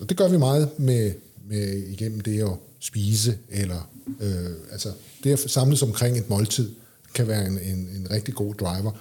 Og 0.00 0.08
det 0.08 0.16
gør 0.16 0.28
vi 0.28 0.36
meget 0.36 0.68
med, 0.78 1.12
med 1.48 1.76
igennem 1.88 2.20
det 2.20 2.42
at 2.42 2.52
spise, 2.80 3.38
eller 3.50 3.90
øh, 4.20 4.50
altså 4.72 4.92
det 5.24 5.32
at 5.32 5.50
samles 5.50 5.82
omkring 5.82 6.18
et 6.18 6.30
måltid, 6.30 6.70
kan 7.14 7.28
være 7.28 7.46
en, 7.46 7.58
en, 7.58 7.90
en 7.96 8.06
rigtig 8.10 8.34
god 8.34 8.54
driver. 8.54 8.92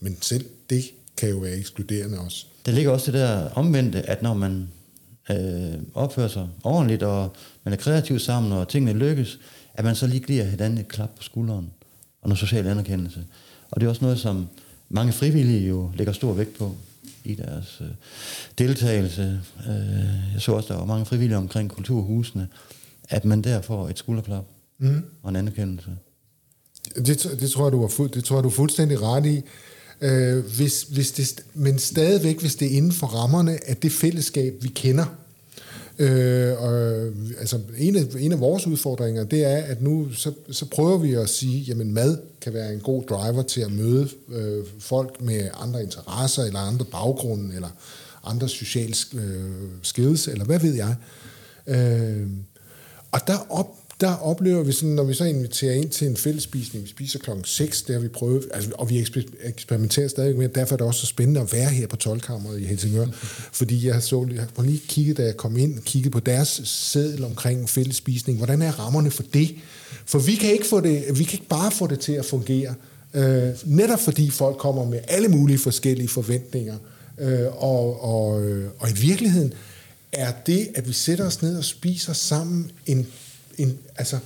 Men 0.00 0.18
selv 0.20 0.44
det 0.70 0.84
kan 1.16 1.28
jo 1.28 1.36
være 1.38 1.56
ekskluderende 1.56 2.18
også. 2.18 2.46
Der 2.66 2.72
ligger 2.72 2.90
også 2.90 3.12
det 3.12 3.20
der 3.20 3.50
omvendte, 3.50 4.02
at 4.02 4.22
når 4.22 4.34
man 4.34 4.68
øh, 5.30 5.78
opfører 5.94 6.28
sig 6.28 6.48
ordentligt, 6.64 7.02
og 7.02 7.36
man 7.64 7.72
er 7.72 7.76
kreativ 7.76 8.18
sammen, 8.18 8.52
og 8.52 8.68
tingene 8.68 8.98
lykkes, 8.98 9.38
at 9.74 9.84
man 9.84 9.94
så 9.94 10.06
lige 10.06 10.20
giver 10.20 10.44
hinanden 10.44 10.78
et 10.78 10.88
klap 10.88 11.10
på 11.16 11.22
skulderen, 11.22 11.70
og 12.22 12.28
noget 12.28 12.38
social 12.38 12.66
anerkendelse. 12.66 13.24
Og 13.70 13.80
det 13.80 13.86
er 13.86 13.90
også 13.90 14.04
noget, 14.04 14.18
som 14.18 14.48
mange 14.88 15.12
frivillige 15.12 15.68
jo 15.68 15.90
lægger 15.94 16.12
stor 16.12 16.32
vægt 16.32 16.58
på 16.58 16.74
i 17.24 17.34
deres 17.34 17.78
øh, 17.80 17.86
deltagelse. 18.58 19.40
Øh, 19.68 20.32
jeg 20.34 20.40
så 20.40 20.52
også, 20.52 20.72
der 20.72 20.78
var 20.78 20.86
mange 20.86 21.06
frivillige 21.06 21.38
omkring 21.38 21.70
kulturhusene, 21.70 22.48
at 23.08 23.24
man 23.24 23.42
der 23.42 23.60
får 23.60 23.88
et 23.88 23.98
skulderklap 23.98 24.44
mm. 24.78 25.02
og 25.22 25.30
en 25.30 25.36
anerkendelse. 25.36 25.90
Det, 26.96 27.36
det, 27.40 27.50
tror 27.50 27.64
jeg, 27.64 27.72
du 27.72 27.80
var 27.80 27.88
fuld, 27.88 28.10
det 28.10 28.24
tror 28.24 28.36
jeg, 28.36 28.44
du 28.44 28.48
er 28.48 28.52
fuldstændig 28.52 29.02
ret 29.02 29.26
i. 29.26 29.42
Øh, 30.00 30.44
hvis, 30.56 30.82
hvis 30.82 31.12
det, 31.12 31.44
men 31.54 31.78
stadigvæk, 31.78 32.40
hvis 32.40 32.54
det 32.54 32.72
er 32.72 32.76
inden 32.76 32.92
for 32.92 33.06
rammerne 33.06 33.68
af 33.68 33.76
det 33.76 33.92
fællesskab, 33.92 34.54
vi 34.60 34.68
kender. 34.68 35.04
Øh, 35.98 36.62
og, 36.62 36.74
øh, 36.74 37.14
altså, 37.38 37.60
en, 37.78 37.96
af, 37.96 38.04
en 38.18 38.32
af 38.32 38.40
vores 38.40 38.66
udfordringer, 38.66 39.24
det 39.24 39.44
er, 39.44 39.56
at 39.56 39.82
nu 39.82 40.12
så, 40.12 40.32
så 40.50 40.66
prøver 40.66 40.98
vi 40.98 41.14
at 41.14 41.28
sige, 41.28 41.60
jamen 41.60 41.94
mad 41.94 42.18
kan 42.40 42.54
være 42.54 42.72
en 42.72 42.80
god 42.80 43.02
driver 43.02 43.42
til 43.42 43.60
at 43.60 43.72
møde 43.72 44.08
øh, 44.28 44.64
folk 44.78 45.20
med 45.20 45.48
andre 45.54 45.82
interesser, 45.82 46.44
eller 46.44 46.60
andre 46.60 46.84
baggrunde, 46.84 47.54
eller 47.54 47.68
andre 48.24 48.48
sociale 48.48 48.94
øh, 49.14 49.50
skills, 49.82 50.28
eller 50.28 50.44
hvad 50.44 50.58
ved 50.58 50.74
jeg. 50.74 50.94
Øh, 51.66 52.26
og 53.12 53.20
der 53.26 53.46
op, 53.48 53.66
der 54.00 54.14
oplever 54.14 54.62
vi 54.62 54.72
sådan, 54.72 54.94
når 54.94 55.04
vi 55.04 55.14
så 55.14 55.24
inviterer 55.24 55.74
ind 55.74 55.90
til 55.90 56.06
en 56.06 56.16
fællesspisning, 56.16 56.84
vi 56.84 56.88
spiser 56.88 57.18
klokken 57.18 57.44
6, 57.44 57.82
der 57.82 57.98
vi 57.98 58.08
prøvet, 58.08 58.48
altså, 58.54 58.70
og 58.74 58.90
vi 58.90 59.06
eksperimenterer 59.44 60.08
stadig 60.08 60.36
med, 60.36 60.48
derfor 60.48 60.74
er 60.74 60.76
det 60.76 60.86
også 60.86 61.00
så 61.00 61.06
spændende 61.06 61.40
at 61.40 61.52
være 61.52 61.68
her 61.68 61.86
på 61.86 61.96
12-kammeret 62.04 62.60
i 62.60 62.64
Helsingør, 62.64 63.06
fordi 63.60 63.86
jeg 63.86 64.02
så 64.02 64.26
jeg 64.34 64.46
har 64.56 64.62
lige 64.62 64.82
kigget, 64.88 65.16
da 65.16 65.22
jeg 65.22 65.36
kom 65.36 65.56
ind, 65.56 65.78
kigget 65.82 66.12
på 66.12 66.20
deres 66.20 66.60
seddel 66.64 67.24
omkring 67.24 67.68
fællesspisning, 67.68 68.38
hvordan 68.38 68.62
er 68.62 68.72
rammerne 68.72 69.10
for 69.10 69.22
det? 69.34 69.54
For 70.06 70.18
vi 70.18 70.34
kan 70.34 70.52
ikke, 70.52 70.66
få 70.66 70.80
det, 70.80 71.18
vi 71.18 71.24
kan 71.24 71.32
ikke 71.32 71.48
bare 71.48 71.70
få 71.70 71.86
det 71.86 72.00
til 72.00 72.12
at 72.12 72.24
fungere, 72.24 72.74
øh, 73.14 73.48
netop 73.64 74.00
fordi 74.00 74.30
folk 74.30 74.56
kommer 74.56 74.84
med 74.84 75.00
alle 75.08 75.28
mulige 75.28 75.58
forskellige 75.58 76.08
forventninger, 76.08 76.76
øh, 77.18 77.46
og, 77.64 78.04
og, 78.04 78.44
øh, 78.44 78.70
og 78.78 78.90
i 78.90 78.94
virkeligheden 78.94 79.52
er 80.12 80.32
det, 80.46 80.68
at 80.74 80.88
vi 80.88 80.92
sætter 80.92 81.26
os 81.26 81.42
ned 81.42 81.58
og 81.58 81.64
spiser 81.64 82.12
sammen 82.12 82.70
en 82.86 83.06
en, 83.58 83.78
altså, 83.96 84.18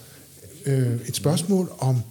øh, 0.67 1.01
et 1.09 1.17
spørgsmål 1.17 1.73
om 1.79 2.03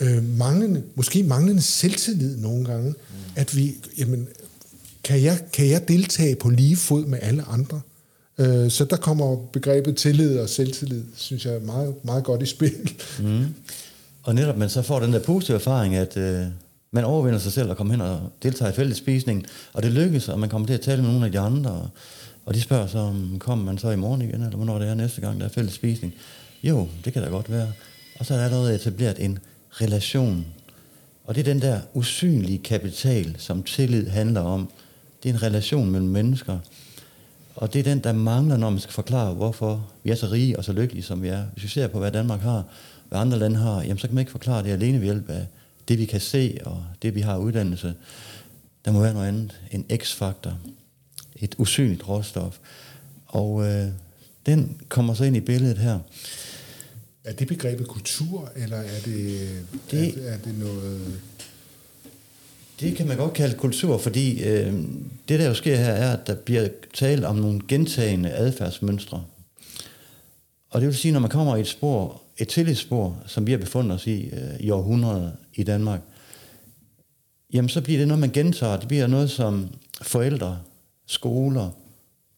øh, 0.00 0.38
manglende, 0.38 0.82
måske 0.94 1.22
manglende 1.22 1.62
selvtillid 1.62 2.36
nogle 2.36 2.64
gange, 2.64 2.90
mm. 2.90 3.16
at 3.36 3.56
vi, 3.56 3.74
jamen, 3.98 4.28
kan 5.04 5.22
jeg, 5.22 5.40
kan 5.52 5.68
jeg 5.68 5.88
deltage 5.88 6.36
på 6.36 6.50
lige 6.50 6.76
fod 6.76 7.06
med 7.06 7.18
alle 7.22 7.42
andre? 7.42 7.80
Øh, 8.38 8.70
så 8.70 8.84
der 8.84 8.96
kommer 8.96 9.36
begrebet 9.36 9.96
tillid 9.96 10.38
og 10.38 10.48
selvtillid, 10.48 11.04
synes 11.16 11.46
jeg, 11.46 11.62
meget, 11.62 11.94
meget 12.04 12.24
godt 12.24 12.42
i 12.42 12.46
spil. 12.46 12.92
Mm. 13.20 13.44
Og 14.22 14.34
netop 14.34 14.56
man 14.56 14.68
så 14.68 14.82
får 14.82 15.00
den 15.00 15.12
der 15.12 15.18
positive 15.18 15.54
erfaring, 15.54 15.94
at 15.94 16.16
øh, 16.16 16.46
man 16.90 17.04
overvinder 17.04 17.38
sig 17.38 17.52
selv 17.52 17.70
og 17.70 17.76
kommer 17.76 17.94
hen 17.94 18.00
og 18.00 18.32
deltager 18.42 18.72
i 18.72 18.74
fællesspisningen, 18.74 19.46
og 19.72 19.82
det 19.82 19.92
lykkes, 19.92 20.28
og 20.28 20.38
man 20.38 20.48
kommer 20.48 20.66
til 20.66 20.74
at 20.74 20.80
tale 20.80 21.02
med 21.02 21.10
nogle 21.10 21.26
af 21.26 21.32
de 21.32 21.38
andre, 21.38 21.70
og 21.70 21.88
og 22.48 22.54
de 22.54 22.60
spørger 22.60 22.86
så, 22.86 22.98
om 22.98 23.36
kommer 23.38 23.64
man 23.64 23.78
så 23.78 23.90
i 23.90 23.96
morgen 23.96 24.22
igen, 24.22 24.34
eller 24.34 24.56
hvornår 24.56 24.78
det 24.78 24.88
er 24.88 24.94
næste 24.94 25.20
gang, 25.20 25.40
der 25.40 25.46
er 25.46 25.50
fælles 25.50 25.74
spisning. 25.74 26.14
Jo, 26.62 26.88
det 27.04 27.12
kan 27.12 27.22
da 27.22 27.28
godt 27.28 27.50
være. 27.50 27.72
Og 28.18 28.26
så 28.26 28.34
er 28.34 28.38
der 28.38 28.44
allerede 28.44 28.74
etableret 28.74 29.24
en 29.24 29.38
relation. 29.70 30.46
Og 31.24 31.34
det 31.34 31.40
er 31.40 31.52
den 31.52 31.62
der 31.62 31.80
usynlige 31.94 32.58
kapital, 32.58 33.34
som 33.38 33.62
tillid 33.62 34.08
handler 34.08 34.40
om. 34.40 34.70
Det 35.22 35.28
er 35.28 35.34
en 35.34 35.42
relation 35.42 35.90
mellem 35.90 36.08
mennesker. 36.08 36.58
Og 37.56 37.72
det 37.72 37.78
er 37.78 37.82
den, 37.82 37.98
der 37.98 38.12
mangler, 38.12 38.56
når 38.56 38.70
man 38.70 38.80
skal 38.80 38.92
forklare, 38.92 39.34
hvorfor 39.34 39.90
vi 40.04 40.10
er 40.10 40.14
så 40.14 40.26
rige 40.26 40.58
og 40.58 40.64
så 40.64 40.72
lykkelige, 40.72 41.04
som 41.04 41.22
vi 41.22 41.28
er. 41.28 41.44
Hvis 41.52 41.64
vi 41.64 41.68
ser 41.68 41.86
på, 41.86 41.98
hvad 41.98 42.12
Danmark 42.12 42.40
har, 42.40 42.64
hvad 43.08 43.18
andre 43.18 43.38
lande 43.38 43.56
har, 43.56 43.82
jamen 43.82 43.98
så 43.98 44.06
kan 44.06 44.14
man 44.14 44.22
ikke 44.22 44.32
forklare 44.32 44.62
det 44.62 44.70
alene 44.70 44.98
ved 44.98 45.04
hjælp 45.04 45.30
af 45.30 45.46
det, 45.88 45.98
vi 45.98 46.04
kan 46.04 46.20
se, 46.20 46.58
og 46.64 46.84
det, 47.02 47.14
vi 47.14 47.20
har 47.20 47.38
uddannelse. 47.38 47.94
Der 48.84 48.92
må 48.92 49.00
være 49.00 49.14
noget 49.14 49.28
andet. 49.28 49.60
En 49.70 49.86
x-faktor 49.96 50.58
et 51.40 51.54
usynligt 51.58 52.08
råstof. 52.08 52.58
Og 53.26 53.66
øh, 53.66 53.86
den 54.46 54.80
kommer 54.88 55.14
så 55.14 55.24
ind 55.24 55.36
i 55.36 55.40
billedet 55.40 55.78
her. 55.78 55.98
Er 57.24 57.32
det 57.32 57.48
begrebet 57.48 57.88
kultur, 57.88 58.52
eller 58.56 58.76
er 58.76 59.00
det, 59.04 59.48
det, 59.90 60.26
er, 60.26 60.32
er 60.32 60.38
det 60.38 60.58
noget... 60.58 61.20
Det 62.80 62.96
kan 62.96 63.08
man 63.08 63.16
godt 63.16 63.32
kalde 63.32 63.56
kultur, 63.56 63.98
fordi 63.98 64.42
øh, 64.42 64.72
det, 65.28 65.40
der 65.40 65.46
jo 65.46 65.54
sker 65.54 65.76
her, 65.76 65.92
er, 65.92 66.16
at 66.16 66.26
der 66.26 66.34
bliver 66.34 66.68
talt 66.94 67.24
om 67.24 67.36
nogle 67.36 67.60
gentagende 67.68 68.30
adfærdsmønstre. 68.30 69.24
Og 70.70 70.80
det 70.80 70.88
vil 70.88 70.96
sige, 70.96 71.12
når 71.12 71.20
man 71.20 71.30
kommer 71.30 71.56
i 71.56 71.60
et 71.60 71.68
spor, 71.68 72.22
et 72.38 72.48
tillidsspor, 72.48 73.22
som 73.26 73.46
vi 73.46 73.50
har 73.50 73.58
befundet 73.58 73.92
os 73.92 74.06
i 74.06 74.28
øh, 74.28 74.60
i 74.60 74.70
århundreder 74.70 75.30
i 75.54 75.62
Danmark, 75.62 76.00
jamen 77.52 77.68
så 77.68 77.80
bliver 77.80 77.98
det 77.98 78.08
noget, 78.08 78.20
man 78.20 78.32
gentager. 78.32 78.76
Det 78.76 78.88
bliver 78.88 79.06
noget, 79.06 79.30
som 79.30 79.68
forældre 80.02 80.58
skoler, 81.08 81.70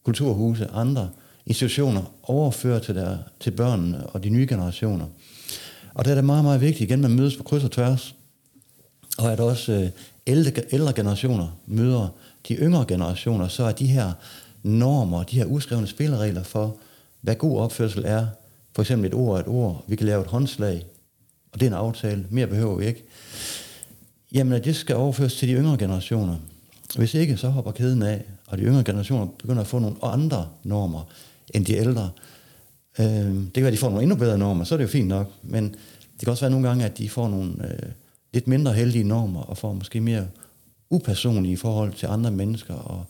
kulturhuse, 0.05 0.67
andre 0.67 1.11
institutioner 1.47 2.03
overfører 2.23 2.79
til, 2.79 2.95
der, 2.95 3.19
til 3.41 3.51
børnene 3.51 4.07
og 4.07 4.25
de 4.25 4.29
nye 4.29 4.47
generationer. 4.47 5.07
Og 5.95 6.05
der 6.05 6.11
er 6.11 6.15
det 6.15 6.25
meget, 6.25 6.45
meget 6.45 6.61
vigtigt, 6.61 6.91
igen, 6.91 7.01
man 7.01 7.11
mødes 7.11 7.37
på 7.37 7.43
kryds 7.43 7.65
og 7.65 7.71
tværs, 7.71 8.15
og 9.19 9.33
at 9.33 9.41
også 9.41 9.73
øh, 9.73 9.89
ældre, 10.27 10.63
ældre 10.73 10.93
generationer 10.93 11.59
møder 11.67 12.09
de 12.49 12.55
yngre 12.55 12.85
generationer, 12.89 13.49
så 13.49 13.65
er 13.65 13.73
de 13.73 13.87
her 13.87 14.13
normer, 14.63 15.23
de 15.23 15.37
her 15.37 15.47
uskrevne 15.47 15.87
spilleregler 15.87 16.43
for, 16.43 16.77
hvad 17.21 17.35
god 17.35 17.61
opførsel 17.61 18.05
er, 18.07 18.27
for 18.75 18.83
eksempel 18.83 19.07
et 19.07 19.15
ord 19.15 19.41
et 19.41 19.49
ord, 19.49 19.85
vi 19.87 19.97
kan 19.97 20.07
lave 20.07 20.23
et 20.23 20.27
håndslag, 20.27 20.87
og 21.53 21.61
det 21.61 21.67
er 21.67 21.71
en 21.71 21.77
aftale, 21.77 22.27
mere 22.31 22.47
behøver 22.47 22.77
vi 22.77 22.87
ikke, 22.87 23.05
jamen 24.33 24.53
at 24.53 24.65
det 24.65 24.77
skal 24.77 24.97
overføres 24.97 25.37
til 25.37 25.49
de 25.49 25.55
yngre 25.55 25.79
generationer. 25.79 26.37
Hvis 26.97 27.15
ikke, 27.15 27.37
så 27.37 27.49
hopper 27.49 27.73
kæden 27.73 28.03
af, 28.03 28.25
og 28.47 28.59
de 28.59 28.63
yngre 28.63 28.85
generationer 28.85 29.27
begynder 29.39 29.61
at 29.61 29.67
få 29.67 29.79
nogle 29.79 29.97
andre 30.03 30.49
normer 30.65 31.09
end 31.55 31.67
de 31.67 31.75
ældre. 31.75 32.11
Øh, 32.99 33.07
det 33.07 33.53
kan 33.55 33.63
være, 33.63 33.67
at 33.67 33.73
de 33.73 33.79
får 33.79 33.89
nogle 33.89 34.03
endnu 34.03 34.17
bedre 34.17 34.39
normer, 34.39 34.65
så 34.65 34.75
er 34.75 34.77
det 34.77 34.85
jo 34.85 34.89
fint 34.89 35.09
nok, 35.09 35.33
men 35.43 35.65
det 35.65 36.21
kan 36.21 36.29
også 36.29 36.43
være 36.43 36.51
nogle 36.51 36.69
gange, 36.69 36.85
at 36.85 36.99
de 36.99 37.09
får 37.09 37.29
nogle 37.29 37.73
øh, 37.73 37.91
lidt 38.33 38.49
mindre 38.49 38.73
heldige 38.73 39.05
normer, 39.05 39.41
og 39.41 39.59
får 39.59 39.73
måske 39.73 40.01
mere 40.01 40.27
upersonlige 40.91 41.57
forhold 41.57 41.93
til 41.93 42.07
andre 42.07 42.31
mennesker, 42.31 42.75
og 42.75 43.05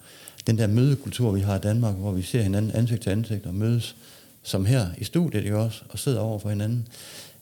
den 0.46 0.58
der 0.58 0.66
mødekultur, 0.66 1.30
vi 1.30 1.40
har 1.40 1.56
i 1.56 1.60
Danmark, 1.60 1.94
hvor 1.94 2.12
vi 2.12 2.22
ser 2.22 2.42
hinanden 2.42 2.70
ansigt 2.70 3.02
til 3.02 3.10
ansigt 3.10 3.46
og 3.46 3.54
mødes, 3.54 3.96
som 4.42 4.64
her 4.64 4.86
i 4.98 5.04
studiet 5.04 5.44
ikke 5.44 5.58
også, 5.58 5.82
og 5.88 5.98
sidder 5.98 6.20
over 6.20 6.38
for 6.38 6.48
hinanden, 6.48 6.88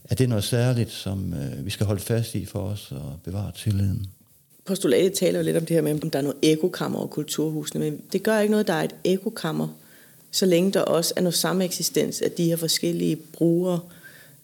at 0.04 0.18
det 0.18 0.24
er 0.24 0.28
noget 0.28 0.44
særligt, 0.44 0.90
som 0.90 1.34
øh, 1.34 1.64
vi 1.64 1.70
skal 1.70 1.86
holde 1.86 2.00
fast 2.00 2.34
i 2.34 2.44
for 2.44 2.60
os 2.60 2.92
og 2.92 3.20
bevare 3.24 3.52
tilliden. 3.52 4.06
Postulatet 4.68 5.12
taler 5.12 5.38
jo 5.38 5.44
lidt 5.44 5.56
om 5.56 5.66
det 5.66 5.74
her 5.74 5.82
med, 5.82 6.02
om 6.02 6.10
der 6.10 6.18
er 6.18 6.22
noget 6.22 6.38
ekokammer 6.42 6.98
over 6.98 7.08
kulturhusene, 7.08 7.84
men 7.84 8.00
det 8.12 8.22
gør 8.22 8.38
ikke 8.38 8.50
noget, 8.50 8.66
der 8.66 8.72
er 8.72 8.82
et 8.82 8.94
ekokammer, 9.04 9.68
så 10.30 10.46
længe 10.46 10.72
der 10.72 10.80
også 10.80 11.12
er 11.16 11.20
noget 11.20 11.34
samme 11.34 11.64
eksistens 11.64 12.22
af 12.22 12.30
de 12.30 12.44
her 12.44 12.56
forskellige 12.56 13.16
brugere. 13.16 13.80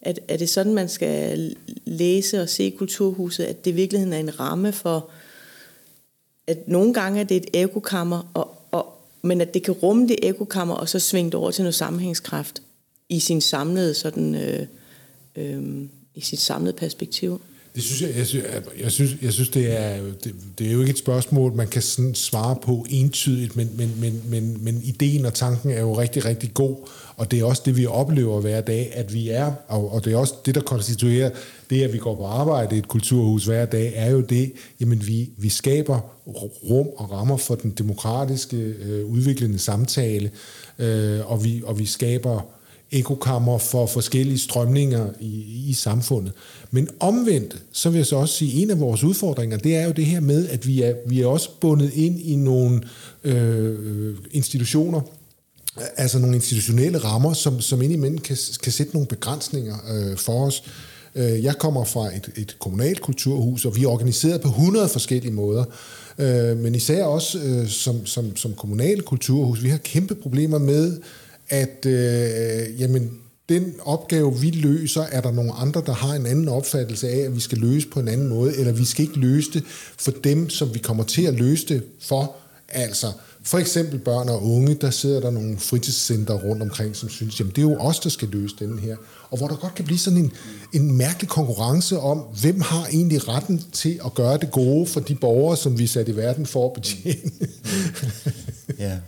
At, 0.02 0.20
er 0.28 0.36
det 0.36 0.48
sådan, 0.48 0.74
man 0.74 0.88
skal 0.88 1.56
læse 1.84 2.42
og 2.42 2.48
se 2.48 2.70
kulturhuset, 2.70 3.44
at 3.44 3.64
det 3.64 3.70
i 3.70 3.74
virkeligheden 3.74 4.12
er 4.12 4.18
en 4.18 4.40
ramme 4.40 4.72
for, 4.72 5.10
at 6.46 6.68
nogle 6.68 6.94
gange 6.94 7.20
er 7.20 7.24
det 7.24 7.36
et 7.36 7.46
ekokammer, 7.52 8.30
og, 8.34 8.54
og, 8.70 8.86
men 9.22 9.40
at 9.40 9.54
det 9.54 9.62
kan 9.62 9.74
rumme 9.74 10.08
det 10.08 10.18
ekokammer, 10.22 10.74
og 10.74 10.88
så 10.88 10.98
svinge 10.98 11.30
det 11.30 11.34
over 11.34 11.50
til 11.50 11.62
noget 11.62 11.74
sammenhængskraft 11.74 12.62
i 13.08 13.20
sin 13.20 13.40
samlede 13.40 13.94
sådan, 13.94 14.34
øh, 14.34 14.66
øh, 15.36 15.88
i 16.14 16.20
sit 16.20 16.40
samlede 16.40 16.76
perspektiv. 16.76 17.40
Det 17.74 17.82
synes 17.82 18.02
jeg, 18.02 18.16
jeg, 18.16 18.26
synes, 18.26 18.44
jeg, 18.80 18.92
synes, 18.92 19.16
jeg 19.22 19.32
synes 19.32 19.48
det, 19.48 19.80
er, 19.80 20.02
det, 20.24 20.34
det 20.58 20.66
er 20.66 20.72
jo 20.72 20.80
ikke 20.80 20.90
et 20.90 20.98
spørgsmål, 20.98 21.52
man 21.52 21.68
kan 21.68 21.82
sådan 21.82 22.14
svare 22.14 22.56
på 22.62 22.86
entydigt, 22.90 23.56
men, 23.56 23.70
men, 23.76 23.92
men, 24.00 24.22
men, 24.28 24.64
men 24.64 24.80
ideen 24.84 25.26
og 25.26 25.34
tanken 25.34 25.70
er 25.70 25.80
jo 25.80 25.98
rigtig, 25.98 26.24
rigtig 26.24 26.54
god, 26.54 26.76
og 27.16 27.30
det 27.30 27.40
er 27.40 27.44
også 27.44 27.62
det, 27.64 27.76
vi 27.76 27.86
oplever 27.86 28.40
hver 28.40 28.60
dag, 28.60 28.92
at 28.94 29.14
vi 29.14 29.28
er, 29.28 29.52
og, 29.68 29.92
og 29.92 30.04
det 30.04 30.12
er 30.12 30.16
også 30.16 30.34
det, 30.46 30.54
der 30.54 30.60
konstituerer 30.60 31.30
det, 31.70 31.82
at 31.82 31.92
vi 31.92 31.98
går 31.98 32.16
på 32.16 32.24
arbejde 32.24 32.76
i 32.76 32.78
et 32.78 32.88
kulturhus 32.88 33.44
hver 33.44 33.64
dag, 33.66 33.92
er 33.96 34.10
jo 34.10 34.20
det, 34.20 34.52
jamen 34.80 35.06
vi, 35.06 35.30
vi 35.38 35.48
skaber 35.48 36.00
rum 36.70 36.86
og 36.96 37.10
rammer 37.10 37.36
for 37.36 37.54
den 37.54 37.70
demokratiske, 37.70 38.56
øh, 38.56 39.06
udviklende 39.06 39.58
samtale, 39.58 40.30
øh, 40.78 41.32
og, 41.32 41.44
vi, 41.44 41.62
og 41.66 41.78
vi 41.78 41.86
skaber 41.86 42.40
ekokammer 42.94 43.58
for 43.58 43.86
forskellige 43.86 44.38
strømninger 44.38 45.06
i, 45.20 45.64
i 45.68 45.72
samfundet. 45.72 46.32
Men 46.70 46.88
omvendt, 47.00 47.62
så 47.72 47.90
vil 47.90 47.96
jeg 47.96 48.06
så 48.06 48.16
også 48.16 48.34
sige, 48.34 48.52
at 48.52 48.62
en 48.62 48.70
af 48.70 48.80
vores 48.80 49.04
udfordringer, 49.04 49.56
det 49.56 49.76
er 49.76 49.86
jo 49.86 49.92
det 49.92 50.06
her 50.06 50.20
med, 50.20 50.48
at 50.48 50.66
vi 50.66 50.82
er, 50.82 50.94
vi 51.06 51.20
er 51.20 51.26
også 51.26 51.50
bundet 51.60 51.90
ind 51.94 52.20
i 52.20 52.36
nogle 52.36 52.82
øh, 53.24 54.14
institutioner, 54.30 55.00
altså 55.96 56.18
nogle 56.18 56.34
institutionelle 56.34 56.98
rammer, 56.98 57.32
som, 57.32 57.60
som 57.60 57.82
indimellem 57.82 58.18
kan, 58.18 58.36
kan 58.62 58.72
sætte 58.72 58.92
nogle 58.92 59.06
begrænsninger 59.06 59.76
øh, 59.94 60.16
for 60.16 60.46
os. 60.46 60.62
Øh, 61.14 61.44
jeg 61.44 61.58
kommer 61.58 61.84
fra 61.84 62.16
et, 62.16 62.30
et 62.36 62.56
kommunalt 62.58 63.00
kulturhus, 63.00 63.64
og 63.64 63.76
vi 63.76 63.84
er 63.84 63.88
organiseret 63.88 64.40
på 64.40 64.48
100 64.48 64.88
forskellige 64.88 65.32
måder. 65.32 65.64
Øh, 66.18 66.56
men 66.56 66.74
især 66.74 67.04
også 67.04 67.38
øh, 67.38 67.68
som, 67.68 68.06
som, 68.06 68.36
som 68.36 68.52
kommunale 68.54 69.02
kulturhus, 69.02 69.62
vi 69.62 69.68
har 69.68 69.78
kæmpe 69.78 70.14
problemer 70.14 70.58
med, 70.58 70.98
at 71.48 71.86
øh, 71.86 72.80
jamen, 72.80 73.10
den 73.48 73.74
opgave, 73.84 74.40
vi 74.40 74.50
løser, 74.50 75.02
er 75.02 75.20
der 75.20 75.32
nogle 75.32 75.52
andre, 75.52 75.82
der 75.86 75.92
har 75.92 76.14
en 76.14 76.26
anden 76.26 76.48
opfattelse 76.48 77.08
af, 77.08 77.18
at 77.18 77.34
vi 77.34 77.40
skal 77.40 77.58
løse 77.58 77.88
på 77.88 78.00
en 78.00 78.08
anden 78.08 78.28
måde, 78.28 78.56
eller 78.56 78.72
vi 78.72 78.84
skal 78.84 79.04
ikke 79.04 79.18
løse 79.18 79.50
det 79.52 79.64
for 79.98 80.10
dem, 80.10 80.50
som 80.50 80.74
vi 80.74 80.78
kommer 80.78 81.04
til 81.04 81.22
at 81.22 81.34
løse 81.34 81.66
det 81.66 81.84
for. 82.00 82.36
Altså, 82.68 83.12
for 83.42 83.58
eksempel 83.58 83.98
børn 83.98 84.28
og 84.28 84.42
unge, 84.42 84.74
der 84.74 84.90
sidder 84.90 85.20
der 85.20 85.30
nogle 85.30 85.58
fritidscenter 85.58 86.34
rundt 86.34 86.62
omkring, 86.62 86.96
som 86.96 87.08
synes, 87.08 87.40
jamen 87.40 87.52
det 87.56 87.58
er 87.58 87.70
jo 87.70 87.76
os, 87.76 88.00
der 88.00 88.10
skal 88.10 88.28
løse 88.28 88.54
den 88.58 88.78
her. 88.78 88.96
Og 89.30 89.38
hvor 89.38 89.48
der 89.48 89.56
godt 89.56 89.74
kan 89.74 89.84
blive 89.84 89.98
sådan 89.98 90.18
en, 90.18 90.32
en 90.72 90.96
mærkelig 90.96 91.28
konkurrence 91.28 91.98
om, 92.00 92.18
hvem 92.40 92.60
har 92.60 92.86
egentlig 92.86 93.28
retten 93.28 93.64
til 93.72 94.00
at 94.04 94.14
gøre 94.14 94.38
det 94.38 94.50
gode 94.50 94.86
for 94.86 95.00
de 95.00 95.14
borgere, 95.14 95.56
som 95.56 95.78
vi 95.78 95.84
er 95.84 95.88
sat 95.88 96.08
i 96.08 96.16
verden 96.16 96.46
for 96.46 96.66
at 96.66 96.72
betjene. 96.72 97.30
ja. 98.78 98.98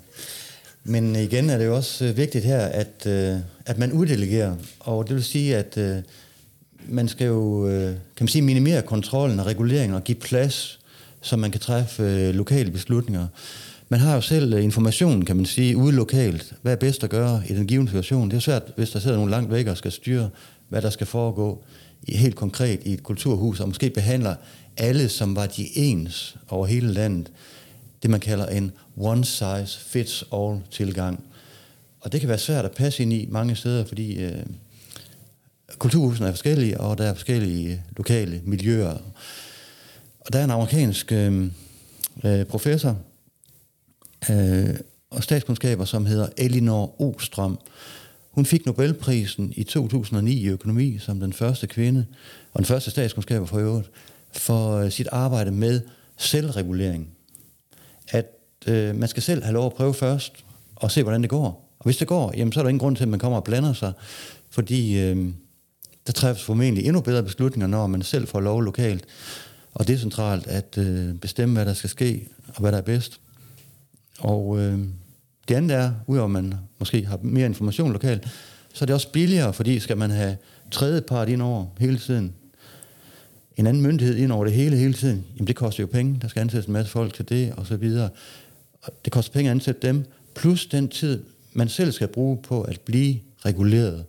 Men 0.88 1.16
igen 1.16 1.50
er 1.50 1.58
det 1.58 1.66
jo 1.66 1.76
også 1.76 2.04
øh, 2.04 2.16
vigtigt 2.16 2.44
her, 2.44 2.58
at, 2.58 3.06
øh, 3.06 3.38
at 3.66 3.78
man 3.78 3.92
uddelegerer. 3.92 4.54
Og 4.80 5.08
det 5.08 5.14
vil 5.14 5.24
sige, 5.24 5.56
at 5.56 5.78
øh, 5.78 5.96
man 6.88 7.08
skal 7.08 7.26
jo 7.26 7.68
øh, 7.68 7.90
kan 7.90 8.24
man 8.24 8.28
sige, 8.28 8.42
minimere 8.42 8.82
kontrollen 8.82 9.40
og 9.40 9.46
reguleringen 9.46 9.94
og 9.94 10.04
give 10.04 10.18
plads, 10.18 10.80
så 11.20 11.36
man 11.36 11.50
kan 11.50 11.60
træffe 11.60 12.02
øh, 12.02 12.34
lokale 12.34 12.70
beslutninger. 12.70 13.26
Man 13.88 14.00
har 14.00 14.14
jo 14.14 14.20
selv 14.20 14.58
informationen, 14.58 15.24
kan 15.24 15.36
man 15.36 15.46
sige, 15.46 15.76
ude 15.76 15.92
lokalt. 15.92 16.54
Hvad 16.62 16.72
er 16.72 16.76
bedst 16.76 17.04
at 17.04 17.10
gøre 17.10 17.42
i 17.48 17.54
den 17.54 17.66
givende 17.66 17.90
situation? 17.90 18.30
Det 18.30 18.36
er 18.36 18.40
svært, 18.40 18.62
hvis 18.76 18.90
der 18.90 18.98
sidder 18.98 19.16
nogen 19.16 19.30
langt 19.30 19.50
væk 19.50 19.66
og 19.66 19.76
skal 19.76 19.92
styre, 19.92 20.28
hvad 20.68 20.82
der 20.82 20.90
skal 20.90 21.06
foregå 21.06 21.64
i, 22.02 22.16
helt 22.16 22.36
konkret 22.36 22.80
i 22.84 22.92
et 22.92 23.02
kulturhus, 23.02 23.60
og 23.60 23.68
måske 23.68 23.90
behandler 23.90 24.34
alle, 24.76 25.08
som 25.08 25.36
var 25.36 25.46
de 25.46 25.78
ens 25.78 26.36
over 26.48 26.66
hele 26.66 26.92
landet 26.92 27.30
det, 28.06 28.10
man 28.10 28.20
kalder 28.20 28.46
en 28.46 28.72
one-size-fits-all 28.96 30.60
tilgang. 30.70 31.24
Og 32.00 32.12
det 32.12 32.20
kan 32.20 32.28
være 32.28 32.38
svært 32.38 32.64
at 32.64 32.70
passe 32.70 33.02
ind 33.02 33.12
i 33.12 33.28
mange 33.30 33.56
steder, 33.56 33.84
fordi 33.84 34.24
øh, 34.24 34.46
kulturhusene 35.78 36.28
er 36.28 36.32
forskellige, 36.32 36.80
og 36.80 36.98
der 36.98 37.04
er 37.04 37.14
forskellige 37.14 37.72
øh, 37.72 37.78
lokale 37.96 38.40
miljøer. 38.44 38.98
Og 40.20 40.32
der 40.32 40.38
er 40.38 40.44
en 40.44 40.50
amerikansk 40.50 41.12
øh, 41.12 41.50
øh, 42.24 42.44
professor 42.44 42.98
øh, 44.30 44.74
og 45.10 45.22
statskundskaber, 45.22 45.84
som 45.84 46.06
hedder 46.06 46.28
Elinor 46.36 47.02
Ostrom. 47.02 47.58
Hun 48.30 48.46
fik 48.46 48.66
Nobelprisen 48.66 49.52
i 49.56 49.64
2009 49.64 50.32
i 50.32 50.48
økonomi 50.48 50.98
som 50.98 51.20
den 51.20 51.32
første 51.32 51.66
kvinde, 51.66 52.06
og 52.52 52.58
den 52.58 52.66
første 52.66 52.90
statskundskaber 52.90 53.46
for 53.46 53.58
øvrigt, 53.58 53.90
for 54.32 54.76
øh, 54.76 54.90
sit 54.90 55.08
arbejde 55.12 55.50
med 55.50 55.80
selvregulering 56.16 57.15
at 58.08 58.26
øh, 58.66 58.96
man 58.96 59.08
skal 59.08 59.22
selv 59.22 59.42
have 59.42 59.54
lov 59.54 59.66
at 59.66 59.72
prøve 59.72 59.94
først, 59.94 60.44
og 60.76 60.90
se, 60.90 61.02
hvordan 61.02 61.22
det 61.22 61.30
går. 61.30 61.74
Og 61.78 61.84
hvis 61.84 61.96
det 61.96 62.08
går, 62.08 62.32
jamen, 62.36 62.52
så 62.52 62.60
er 62.60 62.62
der 62.62 62.68
ingen 62.68 62.80
grund 62.80 62.96
til, 62.96 63.02
at 63.02 63.08
man 63.08 63.18
kommer 63.18 63.38
og 63.38 63.44
blander 63.44 63.72
sig, 63.72 63.92
fordi 64.50 65.00
øh, 65.00 65.32
der 66.06 66.12
træffes 66.12 66.44
formentlig 66.44 66.86
endnu 66.86 67.00
bedre 67.00 67.22
beslutninger, 67.22 67.66
når 67.66 67.86
man 67.86 68.02
selv 68.02 68.28
får 68.28 68.40
lov 68.40 68.62
lokalt 68.62 69.04
og 69.74 69.88
decentralt 69.88 70.46
at 70.46 70.78
øh, 70.78 71.14
bestemme, 71.14 71.54
hvad 71.54 71.66
der 71.66 71.74
skal 71.74 71.90
ske, 71.90 72.28
og 72.54 72.60
hvad 72.60 72.72
der 72.72 72.78
er 72.78 72.82
bedst. 72.82 73.20
Og 74.18 74.58
øh, 74.58 74.78
det 75.48 75.54
andet 75.54 75.76
er, 75.76 75.92
udover 76.06 76.24
at 76.24 76.30
man 76.30 76.54
måske 76.78 77.06
har 77.06 77.18
mere 77.22 77.46
information 77.46 77.92
lokalt, 77.92 78.28
så 78.72 78.84
er 78.84 78.86
det 78.86 78.94
også 78.94 79.12
billigere, 79.12 79.52
fordi 79.52 79.80
skal 79.80 79.96
man 79.96 80.10
have 80.10 80.36
tredje 80.70 81.00
part 81.00 81.28
ind 81.28 81.42
over 81.42 81.66
hele 81.78 81.98
tiden, 81.98 82.34
en 83.56 83.66
anden 83.66 83.82
myndighed 83.82 84.16
ind 84.16 84.32
over 84.32 84.44
det 84.44 84.54
hele 84.54 84.76
hele 84.76 84.92
tiden, 84.92 85.24
jamen 85.36 85.46
det 85.46 85.56
koster 85.56 85.82
jo 85.82 85.86
penge, 85.86 86.18
der 86.22 86.28
skal 86.28 86.40
ansættes 86.40 86.66
en 86.66 86.72
masse 86.72 86.92
folk 86.92 87.14
til 87.14 87.28
det, 87.28 87.52
og 87.56 87.66
så 87.66 87.76
videre. 87.76 88.10
Og 88.82 88.92
det 89.04 89.12
koster 89.12 89.32
penge 89.32 89.50
at 89.50 89.54
ansætte 89.54 89.86
dem, 89.86 90.04
plus 90.34 90.66
den 90.66 90.88
tid, 90.88 91.22
man 91.52 91.68
selv 91.68 91.92
skal 91.92 92.08
bruge 92.08 92.38
på 92.42 92.62
at 92.62 92.80
blive 92.80 93.20
reguleret. 93.44 94.04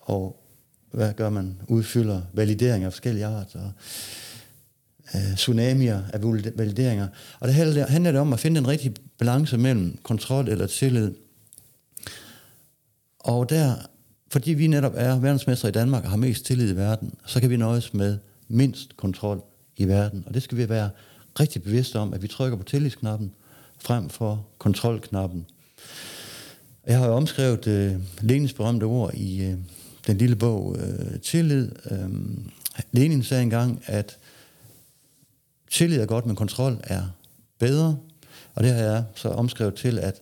Og 0.00 0.44
hvad 0.90 1.12
gør 1.12 1.30
man? 1.30 1.56
Udfylder 1.68 2.22
valideringer 2.32 2.86
af 2.88 2.92
forskellige 2.92 3.26
arter, 3.26 3.70
øh, 5.14 5.36
tsunamier 5.36 6.02
af 6.12 6.22
valideringer. 6.56 7.08
Og 7.40 7.48
det 7.48 7.54
handler, 7.54 7.86
handler 7.86 8.12
det 8.12 8.20
om 8.20 8.32
at 8.32 8.40
finde 8.40 8.58
en 8.58 8.68
rigtig 8.68 8.94
balance 9.18 9.58
mellem 9.58 9.98
kontrol 10.02 10.48
eller 10.48 10.66
tillid. 10.66 11.14
Og 13.18 13.50
der, 13.50 13.74
fordi 14.32 14.52
vi 14.52 14.66
netop 14.66 14.92
er 14.96 15.18
verdensmestre 15.18 15.68
i 15.68 15.72
Danmark 15.72 16.04
og 16.04 16.10
har 16.10 16.16
mest 16.16 16.46
tillid 16.46 16.72
i 16.72 16.76
verden, 16.76 17.14
så 17.26 17.40
kan 17.40 17.50
vi 17.50 17.56
nøjes 17.56 17.94
med 17.94 18.18
mindst 18.48 18.96
kontrol 18.96 19.42
i 19.76 19.88
verden. 19.88 20.24
Og 20.26 20.34
det 20.34 20.42
skal 20.42 20.58
vi 20.58 20.68
være 20.68 20.90
rigtig 21.40 21.62
bevidste 21.62 21.98
om, 21.98 22.14
at 22.14 22.22
vi 22.22 22.28
trykker 22.28 22.58
på 22.58 22.64
tillidsknappen 22.64 23.32
frem 23.78 24.08
for 24.08 24.46
kontrolknappen. 24.58 25.46
Jeg 26.86 26.98
har 26.98 27.06
jo 27.06 27.12
omskrevet 27.12 27.66
øh, 27.66 27.96
Lenins 28.20 28.52
berømte 28.52 28.84
ord 28.84 29.14
i 29.14 29.44
øh, 29.44 29.58
den 30.06 30.18
lille 30.18 30.36
bog 30.36 30.76
øh, 30.78 31.20
Tillid. 31.20 31.70
Øh, 31.90 32.10
Lenin 32.92 33.22
sagde 33.22 33.42
engang, 33.42 33.82
at 33.86 34.18
tillid 35.70 36.00
er 36.00 36.06
godt, 36.06 36.26
men 36.26 36.36
kontrol 36.36 36.80
er 36.82 37.02
bedre. 37.58 37.98
Og 38.54 38.64
det 38.64 38.72
har 38.72 38.78
jeg 38.78 39.04
så 39.14 39.28
omskrevet 39.28 39.74
til, 39.74 39.98
at 39.98 40.20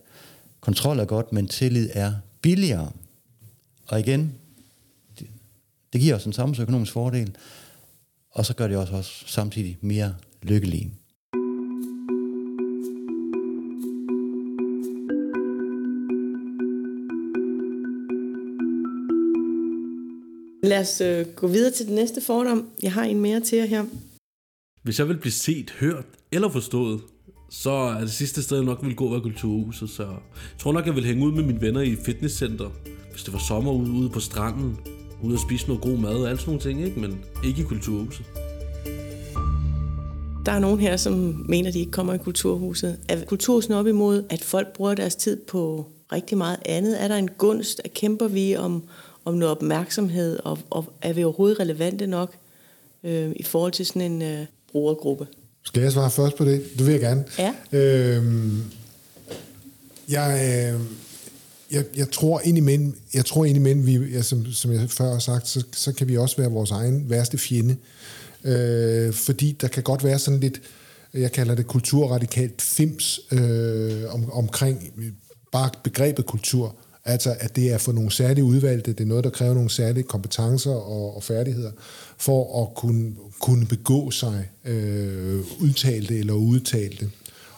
kontrol 0.61 0.99
er 0.99 1.05
godt, 1.05 1.33
men 1.33 1.47
tillid 1.47 1.89
er 1.93 2.13
billigere. 2.41 2.91
Og 3.87 3.99
igen, 3.99 4.33
det, 5.19 5.27
det 5.93 6.01
giver 6.01 6.15
os 6.15 6.25
en 6.25 6.33
samfundsøkonomisk 6.33 6.91
fordel, 6.91 7.35
og 8.33 8.45
så 8.45 8.53
gør 8.55 8.67
det 8.67 8.77
også 8.77 8.93
os 8.93 9.23
samtidig 9.27 9.77
mere 9.81 10.15
lykkelige. 10.41 10.91
Lad 20.63 20.79
os 20.79 21.01
øh, 21.01 21.25
gå 21.35 21.47
videre 21.47 21.71
til 21.71 21.87
den 21.87 21.95
næste 21.95 22.21
fordom. 22.21 22.69
Jeg 22.83 22.93
har 22.93 23.03
en 23.03 23.19
mere 23.19 23.39
til 23.39 23.57
jer 23.57 23.65
her. 23.65 23.85
Hvis 24.83 24.99
jeg 24.99 25.07
vil 25.07 25.17
blive 25.17 25.31
set, 25.31 25.71
hørt 25.79 26.05
eller 26.31 26.49
forstået, 26.49 27.01
så 27.49 27.71
er 27.71 27.99
det 27.99 28.11
sidste 28.11 28.43
sted, 28.43 28.57
jeg 28.57 28.65
nok 28.65 28.83
vil 28.83 28.95
gå, 28.95 29.09
være 29.09 29.21
kulturhuset. 29.21 29.89
Så 29.89 30.03
jeg 30.03 30.17
tror 30.59 30.71
nok, 30.71 30.85
jeg 30.85 30.95
vil 30.95 31.05
hænge 31.05 31.25
ud 31.25 31.31
med 31.31 31.43
mine 31.43 31.61
venner 31.61 31.81
i 31.81 31.95
fitnesscenter, 32.05 32.69
hvis 33.11 33.23
det 33.23 33.33
var 33.33 33.39
sommer 33.39 33.71
ude, 33.71 33.91
ude 33.91 34.09
på 34.09 34.19
stranden, 34.19 34.77
ude 35.23 35.33
at 35.33 35.39
spise 35.39 35.67
noget 35.67 35.81
god 35.81 35.97
mad 35.97 36.15
og 36.15 36.29
alt 36.29 36.39
sådan 36.39 36.49
nogle 36.51 36.61
ting, 36.61 36.85
ikke? 36.85 36.99
men 36.99 37.25
ikke 37.45 37.61
i 37.61 37.63
kulturhuset. 37.63 38.25
Der 40.45 40.51
er 40.51 40.59
nogen 40.59 40.79
her, 40.79 40.97
som 40.97 41.13
mener, 41.49 41.67
at 41.67 41.73
de 41.73 41.79
ikke 41.79 41.91
kommer 41.91 42.13
i 42.13 42.17
kulturhuset. 42.17 42.97
Er 43.09 43.25
kulturhuset 43.25 43.75
op 43.75 43.87
imod, 43.87 44.23
at 44.29 44.41
folk 44.41 44.73
bruger 44.73 44.95
deres 44.95 45.15
tid 45.15 45.37
på 45.37 45.85
rigtig 46.11 46.37
meget 46.37 46.57
andet? 46.65 47.03
Er 47.03 47.07
der 47.07 47.15
en 47.15 47.29
gunst? 47.37 47.81
Kæmper 47.95 48.27
vi 48.27 48.55
om, 48.55 48.83
om 49.25 49.33
noget 49.33 49.51
opmærksomhed? 49.51 50.39
Og, 50.43 50.59
og 50.69 50.93
er 51.01 51.13
vi 51.13 51.23
overhovedet 51.23 51.59
relevante 51.59 52.07
nok 52.07 52.33
øh, 53.03 53.31
i 53.35 53.43
forhold 53.43 53.71
til 53.71 53.85
sådan 53.85 54.01
en 54.01 54.21
øh, 54.21 54.45
brugergruppe? 54.71 55.27
Skal 55.63 55.81
jeg 55.81 55.91
svare 55.91 56.11
først 56.11 56.35
på 56.35 56.45
det? 56.45 56.63
Det 56.77 56.85
vil 56.85 56.91
jeg 56.91 57.01
gerne. 57.01 57.25
Ja. 57.39 57.53
Øhm, 57.71 58.63
jeg, 60.09 60.73
øh, 60.73 60.81
jeg, 61.73 61.83
jeg 61.95 62.11
tror 62.11 62.41
indimellem, 62.43 62.95
jeg 63.13 63.25
tror 63.25 63.45
indimellem 63.45 63.85
vi, 63.85 63.97
ja, 63.97 64.21
som, 64.21 64.45
som 64.45 64.71
jeg 64.71 64.89
før 64.89 65.11
har 65.11 65.19
sagt, 65.19 65.47
så, 65.47 65.63
så 65.73 65.93
kan 65.93 66.07
vi 66.07 66.17
også 66.17 66.37
være 66.37 66.51
vores 66.51 66.71
egen 66.71 67.09
værste 67.09 67.37
fjende. 67.37 67.75
Øh, 68.43 69.13
fordi 69.13 69.57
der 69.61 69.67
kan 69.67 69.83
godt 69.83 70.03
være 70.03 70.19
sådan 70.19 70.39
lidt, 70.39 70.61
jeg 71.13 71.31
kalder 71.31 71.55
det 71.55 71.67
kulturradikalt 71.67 72.61
fims 72.61 73.19
øh, 73.31 74.13
om, 74.13 74.31
omkring 74.31 74.93
bare 75.51 75.69
begrebet 75.83 76.25
kultur. 76.25 76.75
Altså, 77.05 77.35
at 77.39 77.55
det 77.55 77.71
er 77.71 77.77
for 77.77 77.91
nogle 77.91 78.11
særlige 78.11 78.43
udvalgte, 78.43 78.93
det 78.93 78.99
er 78.99 79.05
noget, 79.05 79.23
der 79.23 79.29
kræver 79.29 79.53
nogle 79.53 79.69
særlige 79.69 80.03
kompetencer 80.03 80.71
og, 80.71 81.15
og 81.15 81.23
færdigheder, 81.23 81.71
for 82.17 82.63
at 82.63 82.75
kunne, 82.75 83.13
kunne 83.39 83.65
begå 83.65 84.11
sig 84.11 84.49
øh, 84.65 85.39
udtalte 85.59 86.19
eller 86.19 86.33
udtalte, 86.33 87.09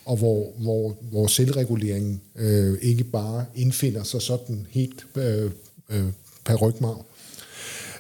og 0.06 0.18
hvor, 0.18 0.54
hvor, 0.58 0.98
hvor 1.02 1.28
selvreguleringen 1.28 2.22
øh, 2.36 2.78
ikke 2.82 3.04
bare 3.04 3.46
indfinder 3.56 4.04
sig 4.04 4.22
sådan 4.22 4.68
helt 4.70 5.06
øh, 5.16 5.52
øh, 5.90 6.04
per 6.46 6.56
rygmarv. 6.56 7.06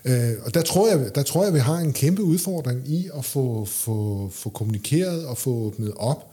Øh, 0.05 0.33
og 0.45 0.53
der 0.53 0.61
tror, 0.61 0.87
jeg, 0.87 1.15
der 1.15 1.23
tror 1.23 1.43
jeg, 1.43 1.53
vi 1.53 1.59
har 1.59 1.77
en 1.77 1.93
kæmpe 1.93 2.23
udfordring 2.23 2.89
i 2.89 3.09
at 3.17 3.25
få, 3.25 3.65
få, 3.65 4.29
få 4.31 4.49
kommunikeret 4.49 5.25
og 5.25 5.37
få 5.37 5.49
åbnet 5.49 5.93
op. 5.95 6.31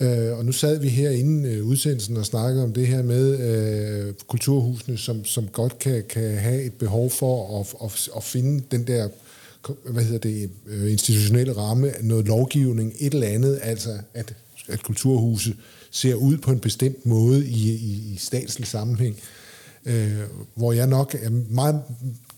Øh, 0.00 0.38
og 0.38 0.44
nu 0.44 0.52
sad 0.52 0.78
vi 0.78 0.88
her 0.88 1.10
inden 1.10 1.44
øh, 1.44 1.66
udsendelsen 1.66 2.16
og 2.16 2.26
snakkede 2.26 2.64
om 2.64 2.72
det 2.72 2.86
her 2.86 3.02
med 3.02 3.38
øh, 3.38 4.14
kulturhusene, 4.28 4.98
som, 4.98 5.24
som 5.24 5.46
godt 5.46 5.78
kan, 5.78 6.04
kan 6.08 6.36
have 6.36 6.62
et 6.62 6.72
behov 6.72 7.10
for 7.10 7.60
at, 7.60 7.74
at, 7.84 8.08
at 8.16 8.22
finde 8.22 8.64
den 8.70 8.86
der 8.86 9.08
hvad 9.84 10.04
hedder 10.04 10.18
det, 10.18 10.50
øh, 10.66 10.92
institutionelle 10.92 11.52
ramme, 11.52 11.92
noget 12.02 12.26
lovgivning, 12.26 12.92
et 12.98 13.14
eller 13.14 13.26
andet, 13.26 13.60
altså 13.62 13.98
at, 14.14 14.34
at 14.68 14.82
kulturhuse 14.82 15.56
ser 15.90 16.14
ud 16.14 16.38
på 16.38 16.50
en 16.50 16.60
bestemt 16.60 17.06
måde 17.06 17.46
i, 17.46 17.70
i, 17.72 18.12
i 18.14 18.16
statslig 18.18 18.66
sammenhæng, 18.66 19.16
øh, 19.84 20.18
hvor 20.54 20.72
jeg 20.72 20.86
nok 20.86 21.16
er 21.22 21.30
meget 21.30 21.82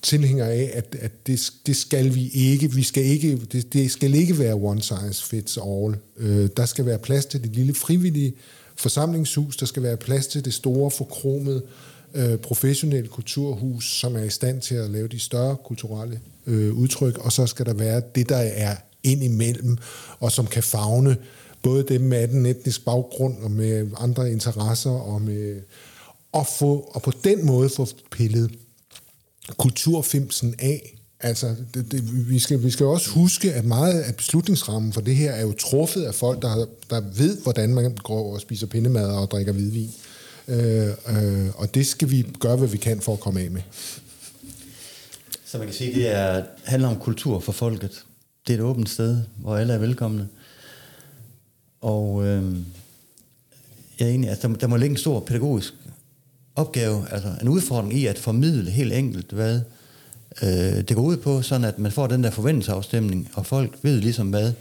tilhænger 0.02 0.44
af, 0.44 0.70
at, 0.74 0.96
at 1.00 1.26
det, 1.26 1.52
det 1.66 1.76
skal 1.76 2.14
vi 2.14 2.28
ikke. 2.28 2.72
Vi 2.72 2.82
skal 2.82 3.04
ikke 3.04 3.36
det, 3.36 3.72
det 3.72 3.90
skal 3.90 4.14
ikke 4.14 4.38
være 4.38 4.54
one 4.54 4.82
size 4.82 5.24
fits 5.24 5.58
all. 5.58 5.96
Øh, 6.16 6.48
der 6.56 6.66
skal 6.66 6.86
være 6.86 6.98
plads 6.98 7.26
til 7.26 7.42
det 7.42 7.56
lille 7.56 7.74
frivillige 7.74 8.34
forsamlingshus, 8.76 9.56
der 9.56 9.66
skal 9.66 9.82
være 9.82 9.96
plads 9.96 10.26
til 10.26 10.44
det 10.44 10.54
store, 10.54 10.90
forkromede, 10.90 11.62
øh, 12.14 12.38
professionelle 12.38 13.08
kulturhus, 13.08 13.98
som 14.00 14.16
er 14.16 14.22
i 14.22 14.30
stand 14.30 14.60
til 14.60 14.74
at 14.74 14.90
lave 14.90 15.08
de 15.08 15.18
større 15.18 15.56
kulturelle 15.64 16.20
øh, 16.46 16.72
udtryk, 16.72 17.18
og 17.18 17.32
så 17.32 17.46
skal 17.46 17.66
der 17.66 17.74
være 17.74 18.02
det, 18.14 18.28
der 18.28 18.36
er 18.36 18.76
ind 19.02 19.24
imellem, 19.24 19.78
og 20.20 20.32
som 20.32 20.46
kan 20.46 20.62
fagne 20.62 21.16
både 21.66 21.85
dem 21.88 22.00
med 22.00 22.29
den 22.29 22.46
etnisk 22.46 22.85
baggrund, 22.85 23.38
og 23.42 23.50
med 23.50 23.90
andre 23.98 24.33
interesser, 24.33 24.90
og 24.90 25.22
med 25.22 25.61
og, 26.33 26.46
få, 26.59 26.90
og 26.94 27.02
på 27.02 27.12
den 27.24 27.46
måde 27.46 27.68
få 27.68 27.88
pillet 28.11 28.50
kulturfimsen 29.57 30.55
af. 30.59 30.98
Altså, 31.20 31.55
det, 31.74 31.92
det, 31.92 32.29
vi, 32.31 32.38
skal, 32.38 32.62
vi 32.62 32.70
skal 32.70 32.87
også 32.87 33.11
huske, 33.11 33.52
at 33.52 33.64
meget 33.64 34.00
af 34.00 34.16
beslutningsrammen 34.16 34.92
for 34.92 35.00
det 35.00 35.16
her 35.16 35.33
er 35.33 35.42
jo 35.42 35.52
truffet 35.52 36.02
af 36.02 36.14
folk, 36.14 36.42
der, 36.42 36.66
der 36.90 37.00
ved, 37.00 37.38
hvordan 37.42 37.74
man 37.74 37.94
går 37.94 38.35
og 38.35 38.40
spiser 38.40 38.66
pindemad 38.66 39.09
og 39.09 39.31
drikker 39.31 39.52
hvidvin. 39.52 39.90
Øh, 40.48 40.88
øh, 40.88 41.48
og 41.55 41.74
det 41.74 41.87
skal 41.87 42.11
vi 42.11 42.26
gøre, 42.40 42.57
hvad 42.57 42.68
vi 42.68 42.76
kan 42.76 43.00
for 43.00 43.12
at 43.12 43.20
komme 43.20 43.40
af 43.40 43.50
med. 43.50 43.62
Så 45.46 45.59
man 45.59 45.66
kan 45.66 45.76
sige, 45.76 45.94
det 45.94 46.09
er, 46.09 46.44
handler 46.64 46.88
om 46.88 46.96
kultur 46.96 47.40
for 47.40 47.52
folket. 47.52 48.05
Det 48.46 48.52
er 48.52 48.59
et 48.59 48.64
åbent 48.64 48.88
sted, 48.88 49.22
hvor 49.37 49.57
alle 49.57 49.72
er 49.72 49.79
velkomne. 49.79 50.29
Og 51.80 52.26
øh, 52.26 52.56
jeg 53.98 54.08
er 54.08 54.12
enig, 54.12 54.30
altså, 54.30 54.48
der, 54.48 54.54
der 54.54 54.66
må 54.66 54.76
ligge 54.76 54.92
en 54.92 54.98
stor 54.98 55.20
pædagogisk 55.20 55.74
opgave, 56.54 57.06
altså 57.10 57.34
en 57.42 57.48
udfordring 57.48 57.94
i 57.94 58.06
at 58.06 58.18
formidle 58.18 58.70
helt 58.70 58.92
enkelt, 58.92 59.32
hvad 59.32 59.60
øh, 60.42 60.48
det 60.88 60.96
går 60.96 61.02
ud 61.02 61.16
på, 61.16 61.42
sådan 61.42 61.64
at 61.64 61.78
man 61.78 61.92
får 61.92 62.06
den 62.06 62.24
der 62.24 62.30
forventningsafstemning, 62.30 63.30
og 63.34 63.46
folk 63.46 63.78
ved 63.82 64.00
ligesom, 64.00 64.30
hvad 64.30 64.52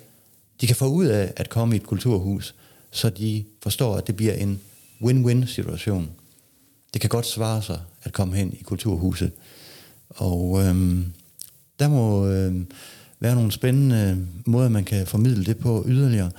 de 0.62 0.68
kan 0.68 0.76
få 0.76 0.88
ud 0.88 1.06
af 1.06 1.34
at 1.36 1.50
komme 1.50 1.76
i 1.76 1.80
et 1.80 1.86
kulturhus, 1.86 2.56
så 2.92 3.10
de 3.10 3.44
forstår, 3.64 3.96
at 3.96 4.08
det 4.08 4.16
bliver 4.16 4.34
en 4.34 4.60
win-win 5.02 5.46
situation. 5.46 6.10
Det 6.94 7.02
kan 7.02 7.10
godt 7.10 7.26
svare 7.26 7.62
sig 7.62 7.80
at 8.04 8.14
komme 8.14 8.36
hen 8.36 8.54
i 8.54 8.64
kulturhuset. 8.64 9.32
Og 10.10 10.64
øh, 10.64 10.98
der 11.80 11.88
må 11.88 12.28
øh, 12.28 12.56
være 13.20 13.36
nogle 13.36 13.52
spændende 13.52 14.28
måder, 14.46 14.70
man 14.70 14.84
kan 14.84 15.08
formidle 15.08 15.46
det 15.46 15.58
på 15.58 15.86
yderligere. 15.88 16.32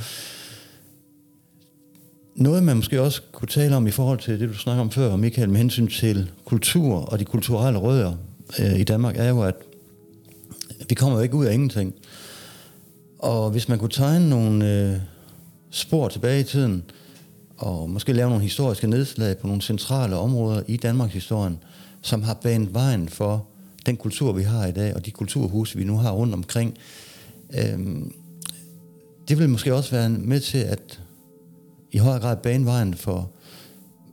Noget, 2.37 2.63
man 2.63 2.77
måske 2.77 3.03
også 3.03 3.23
kunne 3.33 3.49
tale 3.49 3.77
om 3.77 3.87
i 3.87 3.91
forhold 3.91 4.19
til 4.19 4.41
det, 4.41 4.49
du 4.49 4.55
snakker 4.55 4.81
om 4.81 4.91
før, 4.91 5.17
Michael, 5.17 5.51
med 5.51 5.59
hensyn 5.59 5.89
til 5.89 6.31
kultur 6.45 6.95
og 6.95 7.19
de 7.19 7.25
kulturelle 7.25 7.79
rødder 7.79 8.15
øh, 8.59 8.81
i 8.81 8.85
Danmark, 8.85 9.17
er 9.17 9.29
jo, 9.29 9.43
at 9.43 9.55
vi 10.89 10.95
kommer 10.95 11.19
jo 11.19 11.23
ikke 11.23 11.35
ud 11.35 11.47
af 11.47 11.55
ingenting. 11.55 11.95
Og 13.19 13.51
hvis 13.51 13.69
man 13.69 13.79
kunne 13.79 13.91
tegne 13.91 14.29
nogle 14.29 14.73
øh, 14.73 14.97
spor 15.71 16.09
tilbage 16.09 16.41
i 16.41 16.45
tiden, 16.45 16.83
og 17.57 17.91
måske 17.91 18.13
lave 18.13 18.29
nogle 18.29 18.43
historiske 18.43 18.87
nedslag 18.87 19.39
på 19.39 19.47
nogle 19.47 19.63
centrale 19.63 20.17
områder 20.17 20.63
i 20.69 20.77
Danmarks 20.77 21.13
historien, 21.13 21.59
som 22.03 22.23
har 22.23 22.35
banet 22.35 22.75
vejen 22.75 23.09
for 23.09 23.47
den 23.87 23.97
kultur, 23.97 24.33
vi 24.33 24.43
har 24.43 24.67
i 24.67 24.73
dag, 24.73 24.95
og 24.95 25.07
de 25.07 25.11
kulturhuse, 25.11 25.79
vi 25.79 25.85
nu 25.85 25.97
har 25.97 26.11
rundt 26.11 26.35
omkring, 26.35 26.79
øh, 27.55 27.79
det 29.29 29.39
vil 29.39 29.49
måske 29.49 29.75
også 29.75 29.91
være 29.91 30.09
med 30.09 30.41
til 30.41 30.59
at 30.59 31.01
i 31.97 31.99
højere 31.99 32.21
grad 32.21 32.37
bane 32.37 32.67
vejen 32.67 32.95
for, 32.95 33.31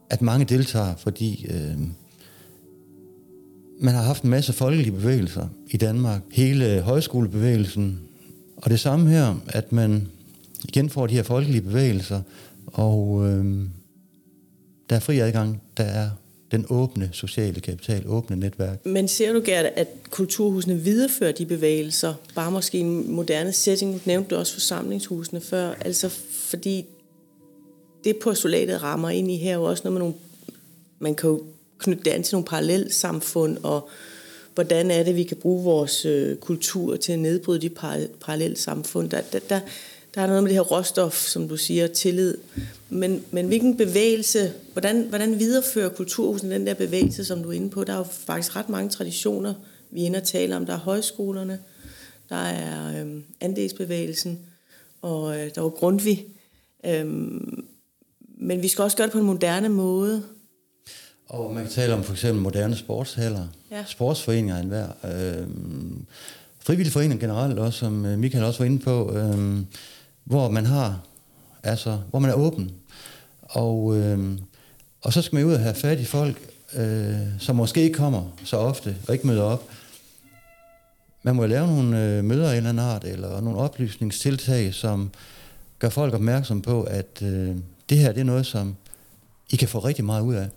at 0.10 0.22
mange 0.22 0.46
deltager, 0.46 0.96
fordi 0.96 1.46
øh, 1.50 1.78
man 3.80 3.93
har 3.93 4.02
haft 4.02 4.24
en 4.24 4.30
masse 4.30 4.54
folkelige 4.54 4.91
bevægelser 4.91 5.48
i 5.67 5.78
Danmark. 5.78 6.22
Hele 6.32 6.82
højskolebevægelsen. 6.82 8.00
Og 8.58 8.69
det 8.69 8.80
samme 8.80 9.10
her, 9.10 9.36
at 9.48 9.72
man 9.72 10.08
igen 10.63 10.89
får 10.89 11.08
de 11.08 11.13
her 11.13 11.24
folkelige 11.24 11.62
bevægelser, 11.62 12.22
og 12.67 13.28
øh, 13.28 13.65
der 14.89 14.96
er 14.96 15.00
fri 15.00 15.19
adgang, 15.19 15.62
der 15.78 15.84
er 15.84 16.10
den 16.52 16.65
åbne 16.69 17.10
sociale 17.12 17.60
kapital, 17.60 18.08
åbne 18.08 18.36
netværk. 18.36 18.86
Men 18.86 19.08
ser 19.08 19.34
du 19.34 19.41
gerne, 19.46 19.80
at 19.80 19.88
kulturhusene 20.10 20.76
viderefører 20.76 21.32
de 21.32 21.46
bevægelser, 21.46 22.13
bare 22.36 22.52
måske 22.52 22.78
i 22.78 22.82
en 22.82 23.12
moderne 23.12 23.52
setting, 23.52 24.02
nævnte 24.06 24.30
du 24.30 24.39
også 24.39 24.54
forsamlingshusene 24.54 25.41
før, 25.41 25.74
altså 25.74 26.10
fordi 26.32 26.86
det 28.04 28.18
postulatet 28.18 28.84
rammer 28.84 29.10
ind 29.10 29.32
i 29.32 29.38
her 29.38 29.54
jo 29.54 29.63
også 29.63 29.84
noget 29.84 29.94
med 29.94 30.00
nogle, 30.00 30.16
man 31.00 31.16
kan 31.16 31.30
jo 31.30 31.44
knytte 31.78 32.04
det 32.04 32.12
an 32.12 32.24
til 32.24 32.36
nogle 32.36 32.46
parallelsamfund, 32.46 33.58
og 33.63 33.89
hvordan 34.54 34.92
er 34.92 35.04
det, 35.04 35.16
vi 35.16 35.24
kan 35.24 35.38
bruge 35.38 35.63
vores 35.63 36.06
øh, 36.06 36.38
kultur 36.38 36.96
til 36.96 37.13
at 37.13 37.20
nedbryde 37.20 37.62
de 37.62 37.70
par, 37.70 38.00
parallelsamfund. 38.22 39.10
Der, 39.10 39.22
der, 39.22 39.39
der, 39.50 39.60
der 40.16 40.22
er 40.22 40.28
noget 40.28 40.44
med 40.44 40.50
det 40.50 40.56
her 40.56 40.62
råstof, 40.62 41.28
som 41.28 41.48
du 41.48 41.58
siger, 41.58 41.88
tillid. 41.88 42.38
Men, 42.89 43.24
men 43.32 43.48
hvilken 43.48 43.78
bevægelse, 43.78 44.54
hvordan, 44.74 45.02
hvordan 45.02 45.39
viderefører 45.39 45.89
kulturhusen 45.89 46.52
den 46.52 46.68
der 46.68 46.74
bevægelse, 46.74 47.26
som 47.26 47.44
du 47.44 47.50
er 47.50 47.54
inde 47.54 47.70
på? 47.70 47.84
Der 47.84 47.94
er 47.94 47.98
jo 47.98 48.04
faktisk 48.04 48.56
ret 48.56 48.70
mange 48.70 48.89
traditioner, 48.89 49.54
vi 49.92 50.02
er 50.02 50.06
inde 50.06 50.18
og 50.18 50.24
tale 50.24 50.56
om. 50.56 50.66
Der 50.66 50.74
er 50.74 50.78
højskolerne, 50.78 51.60
der 52.30 52.36
er 52.36 53.06
øh, 53.06 53.22
andelsbevægelsen, 53.42 54.39
og 55.02 55.39
øh, 55.39 55.50
der 55.56 55.62
er 55.63 55.70
Grundtvig. 55.70 56.26
Øhm, 56.86 57.66
men 58.43 58.62
vi 58.62 58.67
skal 58.67 58.84
også 58.84 58.97
gøre 58.97 59.08
det 59.08 59.13
på 59.13 59.19
en 59.19 59.25
moderne 59.25 59.69
måde. 59.69 60.23
Og 61.29 61.53
man 61.53 61.63
kan 61.63 61.71
tale 61.71 61.93
om 61.93 62.03
for 62.03 62.13
eksempel 62.13 62.41
moderne 62.41 62.75
sportshaller, 62.75 63.47
ja. 63.71 63.84
sportsforeninger 63.88 64.58
enhver. 64.58 64.88
Øh, 65.03 65.47
frivillige 66.60 66.91
foreninger 66.91 67.17
generelt 67.17 67.60
også, 67.60 67.79
som 67.79 68.06
øh, 68.06 68.19
Michael 68.19 68.43
også 68.43 68.60
var 68.60 68.65
inde 68.65 68.79
på, 68.79 69.15
øh, 69.15 69.60
hvor 70.23 70.49
man 70.49 70.65
har, 70.65 70.99
altså, 71.63 71.99
hvor 72.10 72.19
man 72.19 72.32
er 72.32 72.36
åben. 72.36 72.71
Og, 73.41 73.97
øh, 73.97 74.38
og 75.01 75.13
så 75.13 75.21
skal 75.21 75.36
man 75.36 75.45
ud 75.45 75.53
og 75.53 75.60
have 75.60 75.75
fat 75.75 75.99
i 75.99 76.06
folk, 76.06 76.49
øh, 76.75 77.15
som 77.39 77.56
måske 77.56 77.82
ikke 77.82 77.97
kommer 77.97 78.36
så 78.45 78.58
ofte 78.58 78.95
og 79.08 79.13
ikke 79.13 79.27
møder 79.27 79.43
op. 79.43 79.69
Man 81.23 81.36
må 81.36 81.45
lave 81.45 81.67
nogle 81.67 82.03
øh, 82.03 82.23
møder 82.23 82.47
af 82.49 82.51
en 82.51 82.58
eller 82.58 82.69
anden 82.69 82.86
art, 82.86 83.03
eller 83.03 83.41
nogle 83.41 83.60
oplysningstiltag, 83.60 84.73
som 84.73 85.12
gør 85.79 85.89
folk 85.89 86.13
opmærksom 86.13 86.62
på, 86.62 86.84
at 86.84 87.21
øh, 87.21 87.56
det 87.89 87.98
her 87.98 88.12
det 88.12 88.22
er 88.22 88.26
noget, 88.26 88.46
som 88.46 88.76
I 89.50 89.56
kan 89.56 89.67
få 89.67 89.80
rigtig 89.80 90.06
meget 90.06 90.22
ud 90.22 90.34
af. 90.34 90.50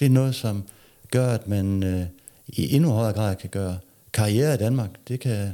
Det 0.00 0.06
er 0.06 0.10
noget, 0.10 0.34
som 0.34 0.64
gør, 1.10 1.28
at 1.28 1.48
man 1.48 1.82
øh, 1.82 2.06
i 2.46 2.74
endnu 2.74 2.90
højere 2.90 3.12
grad 3.12 3.36
kan 3.36 3.50
gøre 3.50 3.78
karriere 4.12 4.54
i 4.54 4.56
Danmark. 4.56 4.90
Det 5.08 5.20
kan 5.20 5.52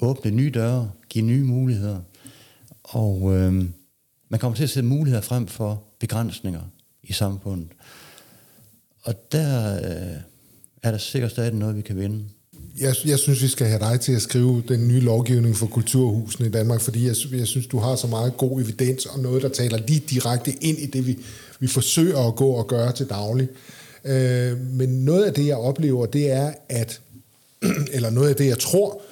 åbne 0.00 0.30
nye 0.30 0.50
døre, 0.50 0.90
give 1.08 1.24
nye 1.24 1.44
muligheder. 1.44 2.00
Og 2.82 3.34
øh, 3.34 3.64
man 4.28 4.40
kommer 4.40 4.56
til 4.56 4.64
at 4.64 4.70
se 4.70 4.82
muligheder 4.82 5.22
frem 5.22 5.46
for 5.46 5.82
begrænsninger 5.98 6.62
i 7.02 7.12
samfundet. 7.12 7.68
Og 9.02 9.32
der 9.32 9.74
øh, 9.76 10.20
er 10.82 10.90
der 10.90 10.98
sikkert 10.98 11.30
stadig 11.30 11.54
noget, 11.54 11.76
vi 11.76 11.82
kan 11.82 11.96
vinde. 11.96 12.28
Jeg, 12.80 12.94
jeg 13.04 13.18
synes, 13.18 13.42
vi 13.42 13.48
skal 13.48 13.66
have 13.66 13.78
dig 13.78 14.00
til 14.00 14.12
at 14.12 14.22
skrive 14.22 14.62
den 14.68 14.88
nye 14.88 15.00
lovgivning 15.00 15.56
for 15.56 15.66
kulturhusene 15.66 16.48
i 16.48 16.50
Danmark, 16.50 16.80
fordi 16.80 17.06
jeg, 17.06 17.14
jeg 17.32 17.46
synes, 17.46 17.66
du 17.66 17.78
har 17.78 17.96
så 17.96 18.06
meget 18.06 18.36
god 18.36 18.60
evidens 18.60 19.06
og 19.06 19.20
noget, 19.20 19.42
der 19.42 19.48
taler 19.48 19.78
lige 19.88 20.02
direkte 20.10 20.52
ind 20.60 20.78
i 20.78 20.86
det, 20.86 21.06
vi, 21.06 21.18
vi 21.60 21.66
forsøger 21.66 22.28
at 22.28 22.36
gå 22.36 22.48
og 22.48 22.66
gøre 22.66 22.92
til 22.92 23.08
daglig. 23.08 23.48
Øh, 24.04 24.58
men 24.60 24.88
noget 24.88 25.24
af 25.24 25.34
det, 25.34 25.46
jeg 25.46 25.56
oplever, 25.56 26.06
det 26.06 26.30
er, 26.30 26.52
at, 26.68 27.00
eller 27.94 28.10
noget 28.10 28.28
af 28.28 28.36
det, 28.36 28.46
jeg 28.46 28.58
tror, 28.58 29.02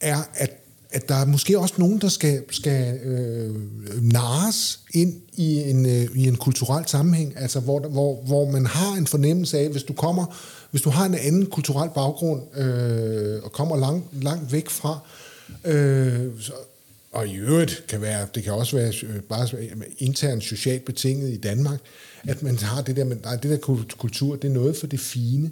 er, 0.00 0.18
at 0.34 0.58
at 0.92 1.08
der 1.08 1.14
er 1.14 1.24
måske 1.24 1.58
også 1.58 1.74
nogen, 1.78 2.00
der 2.00 2.08
skal, 2.08 2.42
skal 2.50 2.98
øh, 3.04 3.54
nares 4.02 4.80
ind 4.94 5.14
i 5.34 5.70
en, 5.70 5.86
øh, 5.86 6.08
i 6.14 6.28
en 6.28 6.36
kulturel 6.36 6.84
sammenhæng, 6.86 7.32
altså 7.36 7.60
hvor, 7.60 7.80
hvor, 7.80 8.22
hvor 8.26 8.50
man 8.50 8.66
har 8.66 8.96
en 8.96 9.06
fornemmelse 9.06 9.58
af, 9.58 9.68
hvis 9.68 9.82
du 9.82 9.92
kommer, 9.92 10.36
hvis 10.72 10.82
du 10.82 10.90
har 10.90 11.06
en 11.06 11.14
anden 11.14 11.46
kulturel 11.46 11.90
baggrund 11.94 12.56
øh, 12.56 13.42
og 13.42 13.52
kommer 13.52 13.76
langt, 13.76 14.24
langt 14.24 14.52
væk 14.52 14.70
fra, 14.70 14.98
øh, 15.64 16.26
så, 16.40 16.52
og 17.12 17.28
i 17.28 17.36
øvrigt 17.36 17.84
kan 17.88 18.00
være, 18.00 18.26
det 18.34 18.42
kan 18.42 18.52
også 18.52 18.76
være 18.76 18.92
øh, 19.02 19.20
bare 19.20 19.48
internt 19.98 20.44
socialt 20.44 20.84
betinget 20.84 21.30
i 21.30 21.36
Danmark, 21.36 21.78
at 22.28 22.42
man 22.42 22.58
har 22.58 22.82
det 22.82 22.96
der, 22.96 23.04
men 23.04 23.20
nej, 23.24 23.36
det 23.36 23.50
der 23.50 23.84
kultur, 23.98 24.36
det 24.36 24.48
er 24.48 24.52
noget 24.52 24.76
for 24.76 24.86
det 24.86 25.00
fine. 25.00 25.50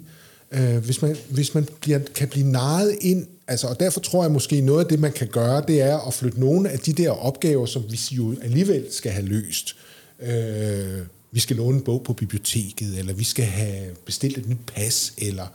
Øh, 0.51 0.77
hvis 0.77 1.01
man, 1.01 1.17
hvis 1.29 1.53
man 1.53 1.67
bliver, 1.81 1.99
kan 2.15 2.27
blive 2.27 2.47
naret 2.47 2.97
ind 3.01 3.27
Altså, 3.51 3.67
og 3.67 3.79
derfor 3.79 3.99
tror 3.99 4.23
jeg 4.23 4.31
måske, 4.31 4.61
noget 4.61 4.83
af 4.83 4.89
det, 4.89 4.99
man 4.99 5.11
kan 5.11 5.27
gøre, 5.27 5.63
det 5.67 5.81
er 5.81 6.07
at 6.07 6.13
flytte 6.13 6.39
nogle 6.39 6.69
af 6.69 6.79
de 6.79 6.93
der 6.93 7.09
opgaver, 7.09 7.65
som 7.65 7.83
vi 7.89 7.99
jo 8.11 8.35
alligevel 8.41 8.85
skal 8.91 9.11
have 9.11 9.25
løst. 9.25 9.75
Øh, 10.21 10.99
vi 11.31 11.39
skal 11.39 11.55
låne 11.55 11.77
en 11.77 11.83
bog 11.83 12.03
på 12.03 12.13
biblioteket, 12.13 12.99
eller 12.99 13.13
vi 13.13 13.23
skal 13.23 13.45
have 13.45 13.95
bestilt 14.05 14.37
et 14.37 14.49
nyt 14.49 14.65
pas, 14.67 15.13
eller 15.17 15.47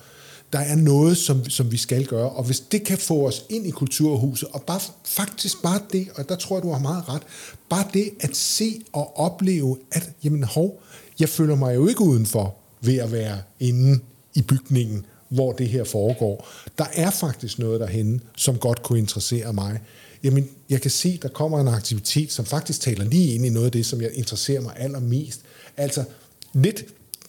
der 0.52 0.58
er 0.58 0.76
noget, 0.76 1.16
som, 1.16 1.48
som 1.48 1.72
vi 1.72 1.76
skal 1.76 2.06
gøre. 2.06 2.30
Og 2.30 2.44
hvis 2.44 2.60
det 2.60 2.84
kan 2.84 2.98
få 2.98 3.26
os 3.26 3.44
ind 3.50 3.66
i 3.66 3.70
kulturhuset, 3.70 4.48
og 4.52 4.62
bare, 4.62 4.80
faktisk 5.04 5.62
bare 5.62 5.80
det, 5.92 6.08
og 6.14 6.28
der 6.28 6.36
tror 6.36 6.56
jeg, 6.56 6.62
du 6.62 6.72
har 6.72 6.78
meget 6.78 7.08
ret, 7.08 7.22
bare 7.68 7.84
det 7.94 8.10
at 8.20 8.36
se 8.36 8.80
og 8.92 9.18
opleve, 9.18 9.78
at 9.92 10.10
jamen 10.24 10.42
hov, 10.42 10.82
jeg 11.20 11.28
føler 11.28 11.56
mig 11.56 11.74
jo 11.74 11.88
ikke 11.88 12.00
udenfor 12.00 12.56
ved 12.80 12.96
at 12.96 13.12
være 13.12 13.38
inde 13.60 14.00
i 14.34 14.42
bygningen 14.42 15.06
hvor 15.28 15.52
det 15.52 15.68
her 15.68 15.84
foregår. 15.84 16.48
Der 16.78 16.84
er 16.92 17.10
faktisk 17.10 17.58
noget 17.58 17.80
derhenne, 17.80 18.20
som 18.36 18.58
godt 18.58 18.82
kunne 18.82 18.98
interessere 18.98 19.52
mig. 19.52 19.80
Jamen, 20.22 20.48
jeg 20.70 20.80
kan 20.80 20.90
se, 20.90 21.18
der 21.22 21.28
kommer 21.28 21.60
en 21.60 21.68
aktivitet, 21.68 22.32
som 22.32 22.44
faktisk 22.44 22.80
taler 22.80 23.04
lige 23.04 23.34
ind 23.34 23.46
i 23.46 23.48
noget 23.48 23.66
af 23.66 23.72
det, 23.72 23.86
som 23.86 24.00
jeg 24.00 24.10
interesserer 24.14 24.60
mig 24.60 24.72
allermest. 24.76 25.40
Altså 25.76 26.04
lidt 26.52 26.84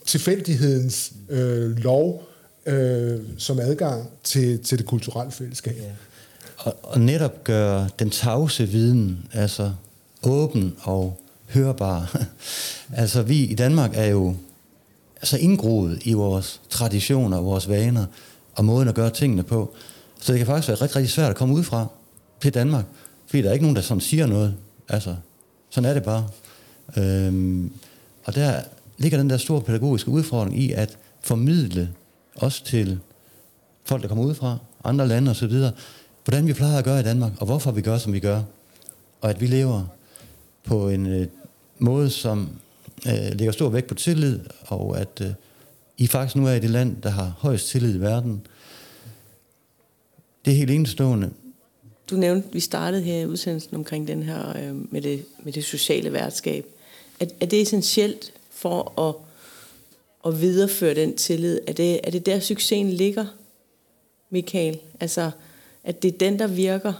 tilfældighedens 0.05 1.13
øh, 1.29 1.77
lov 1.77 2.27
øh, 2.65 3.19
som 3.38 3.60
adgang 3.60 4.10
til, 4.23 4.63
til 4.63 4.77
det 4.77 4.86
kulturelle 4.86 5.31
fællesskab. 5.31 5.77
Ja. 5.77 5.91
Og, 6.57 6.75
og 6.83 6.99
netop 7.01 7.43
gøre 7.43 7.89
den 7.99 8.10
tavse 8.10 8.65
viden 8.65 9.27
altså 9.33 9.71
åben 10.23 10.75
og 10.81 11.21
hørbar. 11.49 12.21
altså 12.93 13.21
vi 13.21 13.43
i 13.43 13.55
Danmark 13.55 13.91
er 13.93 14.05
jo 14.05 14.36
altså 15.15 15.38
indgroet 15.38 15.99
i 16.03 16.13
vores 16.13 16.62
traditioner, 16.69 17.41
vores 17.41 17.69
vaner 17.69 18.05
og 18.55 18.65
måden 18.65 18.88
at 18.88 18.95
gøre 18.95 19.10
tingene 19.10 19.43
på. 19.43 19.73
Så 20.21 20.31
det 20.31 20.39
kan 20.39 20.47
faktisk 20.47 20.67
være 20.67 20.77
rigtig, 20.81 20.95
rigtig 20.95 21.12
svært 21.12 21.29
at 21.29 21.36
komme 21.36 21.55
ud 21.55 21.63
fra 21.63 21.88
til 22.41 22.53
Danmark, 22.53 22.86
fordi 23.27 23.41
der 23.41 23.49
er 23.49 23.53
ikke 23.53 23.65
nogen, 23.65 23.75
der 23.75 23.81
sådan 23.81 24.01
siger 24.01 24.25
noget. 24.25 24.55
Altså, 24.89 25.15
sådan 25.69 25.89
er 25.89 25.93
det 25.93 26.03
bare. 26.03 26.27
Øhm, 26.97 27.71
og 28.27 28.35
der 28.35 28.61
ligger 28.97 29.17
den 29.17 29.29
der 29.29 29.37
store 29.37 29.61
pædagogiske 29.61 30.09
udfordring 30.09 30.59
i 30.59 30.71
at 30.71 30.97
formidle 31.21 31.89
også 32.35 32.63
til 32.63 32.99
folk, 33.83 34.01
der 34.01 34.07
kommer 34.07 34.23
ud 34.23 34.33
fra 34.33 34.57
andre 34.83 35.07
lande 35.07 35.31
osv., 35.31 35.53
hvordan 36.23 36.47
vi 36.47 36.53
plejer 36.53 36.77
at 36.77 36.83
gøre 36.83 36.99
i 36.99 37.03
Danmark, 37.03 37.31
og 37.39 37.45
hvorfor 37.45 37.71
vi 37.71 37.81
gør, 37.81 37.97
som 37.97 38.13
vi 38.13 38.19
gør. 38.19 38.43
Og 39.21 39.29
at 39.29 39.41
vi 39.41 39.47
lever 39.47 39.85
på 40.63 40.89
en 40.89 41.05
øh, 41.05 41.27
måde, 41.79 42.09
som 42.09 42.49
øh, 43.07 43.13
lægger 43.13 43.51
stor 43.51 43.69
vægt 43.69 43.87
på 43.87 43.95
tillid, 43.95 44.39
og 44.65 44.99
at 44.99 45.21
øh, 45.21 45.27
I 45.97 46.07
faktisk 46.07 46.35
nu 46.35 46.47
er 46.47 46.53
i 46.53 46.59
det 46.59 46.69
land, 46.69 47.01
der 47.01 47.09
har 47.09 47.33
højst 47.37 47.69
tillid 47.69 47.95
i 47.95 48.01
verden. 48.01 48.41
Det 50.45 50.53
er 50.53 50.57
helt 50.57 50.71
enestående. 50.71 51.29
Du 52.09 52.15
nævnte, 52.15 52.53
vi 52.53 52.59
startede 52.59 53.01
her 53.01 53.21
i 53.21 53.25
udsendelsen 53.25 53.75
omkring 53.75 54.07
den 54.07 54.23
her 54.23 54.57
øh, 54.57 54.93
med, 54.93 55.01
det, 55.01 55.25
med 55.43 55.53
det 55.53 55.63
sociale 55.63 56.13
værtskab. 56.13 56.65
Er, 57.19 57.25
er 57.39 57.45
det 57.45 57.62
essentielt 57.62 58.34
for 58.51 59.01
at, 59.01 59.15
at 60.25 60.41
videreføre 60.41 60.95
den 60.95 61.15
tillid? 61.15 61.60
Er 61.67 61.73
det, 61.73 61.99
er 62.03 62.12
det 62.12 62.25
der 62.25 62.39
succesen 62.39 62.89
ligger, 62.89 63.25
Michael? 64.30 64.80
Altså, 64.99 65.32
at 65.84 66.03
det 66.03 66.13
er 66.13 66.17
den, 66.17 66.39
der 66.39 66.47
virker? 66.47 66.93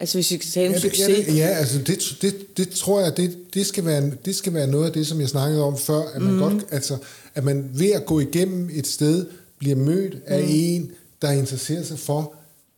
Altså 0.00 0.16
hvis 0.16 0.30
vi 0.30 0.36
skal 0.36 0.50
tale 0.50 0.68
om 0.68 0.72
ja, 0.72 0.80
succes. 0.80 1.26
Ja, 1.26 1.32
ja 1.32 1.46
altså 1.46 1.78
det, 1.78 2.16
det, 2.22 2.56
det 2.56 2.70
tror 2.70 3.00
jeg, 3.00 3.16
det, 3.16 3.38
det, 3.54 3.66
skal 3.66 3.84
være, 3.84 4.12
det 4.24 4.36
skal 4.36 4.54
være 4.54 4.66
noget 4.66 4.86
af 4.86 4.92
det, 4.92 5.06
som 5.06 5.20
jeg 5.20 5.28
snakkede 5.28 5.62
om 5.62 5.78
før, 5.78 6.02
at 6.14 6.22
man, 6.22 6.32
mm. 6.32 6.38
godt, 6.38 6.64
altså, 6.70 6.98
at 7.34 7.44
man 7.44 7.70
ved 7.74 7.90
at 7.90 8.06
gå 8.06 8.20
igennem 8.20 8.70
et 8.72 8.86
sted, 8.86 9.26
bliver 9.58 9.76
mødt 9.76 10.16
af 10.26 10.42
mm. 10.42 10.48
en, 10.50 10.92
der 11.22 11.30
interesserer 11.30 11.82
sig 11.82 11.98
for, 11.98 12.34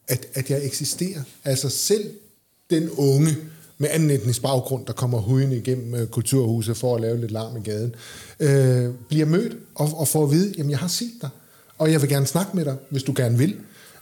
at, 0.09 0.27
at 0.35 0.51
jeg 0.51 0.65
eksisterer. 0.65 1.23
Altså 1.45 1.69
selv 1.69 2.11
den 2.71 2.91
unge 2.91 3.37
med 3.79 3.89
anden 3.93 4.11
etnisk 4.11 4.43
baggrund, 4.43 4.87
der 4.87 4.93
kommer 4.93 5.19
huden 5.19 5.53
igennem 5.53 5.95
øh, 5.95 6.07
kulturhuset 6.07 6.77
for 6.77 6.95
at 6.95 7.01
lave 7.01 7.21
lidt 7.21 7.31
larm 7.31 7.57
i 7.57 7.61
gaden, 7.61 7.95
øh, 8.41 8.95
bliver 9.09 9.27
mødt 9.27 9.57
og, 9.75 9.91
og 9.97 10.09
får 10.09 10.25
at 10.25 10.31
vide, 10.31 10.55
jamen 10.59 10.71
jeg 10.71 10.79
har 10.79 10.89
set 10.89 11.13
dig, 11.23 11.31
og 11.79 11.93
jeg 11.93 12.03
vil 12.03 12.09
gerne 12.09 12.27
snakke 12.27 12.57
med 12.57 12.65
dig, 12.65 12.77
hvis 12.91 13.03
du 13.03 13.15
gerne 13.17 13.39
vil. 13.39 13.57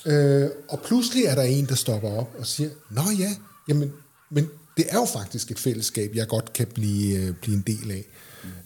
Øh, 0.06 0.48
og 0.68 0.80
pludselig 0.80 1.24
er 1.24 1.34
der 1.34 1.42
en, 1.42 1.66
der 1.66 1.74
stopper 1.74 2.10
op 2.10 2.34
og 2.38 2.46
siger, 2.46 2.70
Nå 2.90 3.02
ja, 3.18 3.30
jamen, 3.68 3.92
men 4.30 4.48
det 4.76 4.84
er 4.88 4.96
jo 4.96 5.04
faktisk 5.04 5.50
et 5.50 5.58
fællesskab, 5.58 6.10
jeg 6.14 6.28
godt 6.28 6.52
kan 6.52 6.66
blive, 6.66 7.18
øh, 7.18 7.34
blive 7.42 7.56
en 7.56 7.64
del 7.66 7.90
af. 7.90 8.04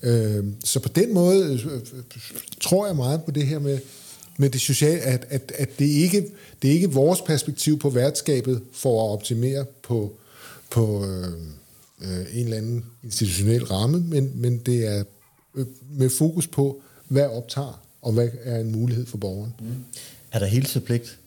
Mm. 0.03 0.09
Øh, 0.09 0.45
så 0.64 0.81
på 0.81 0.88
den 0.88 1.14
måde 1.14 1.61
øh, 1.73 1.81
tror 2.61 2.87
jeg 2.87 2.97
meget 2.97 3.25
på 3.25 3.31
det 3.31 3.47
her 3.47 3.59
med, 3.59 3.79
med 4.38 4.51
det 4.51 4.61
sociale, 4.61 5.01
at, 5.01 5.27
at, 5.29 5.53
at 5.55 5.79
det, 5.79 5.85
ikke, 5.85 6.27
det 6.62 6.71
er 6.71 6.75
ikke 6.75 6.92
vores 6.92 7.21
perspektiv 7.21 7.79
på 7.79 7.90
værtskabet 7.90 8.62
for 8.73 9.05
at 9.05 9.12
optimere 9.12 9.64
på, 9.83 10.19
på 10.71 11.05
øh, 11.05 11.33
øh, 12.03 12.27
en 12.33 12.45
eller 12.45 12.57
anden 12.57 12.85
institutionel 13.03 13.65
ramme, 13.65 14.01
men, 14.01 14.33
men 14.35 14.59
det 14.59 14.87
er 14.87 15.05
øh, 15.55 15.67
med 15.91 16.11
fokus 16.11 16.47
på, 16.47 16.83
hvad 17.09 17.27
optager, 17.27 17.83
og 18.03 18.13
hvad 18.13 18.29
er 18.43 18.61
en 18.61 18.73
mulighed 18.73 19.07
for 19.07 19.19
borgeren. 19.19 19.55
Mm. 19.61 19.85
Er 20.33 20.39
der 20.39 20.47
hilsepligt 20.47 21.19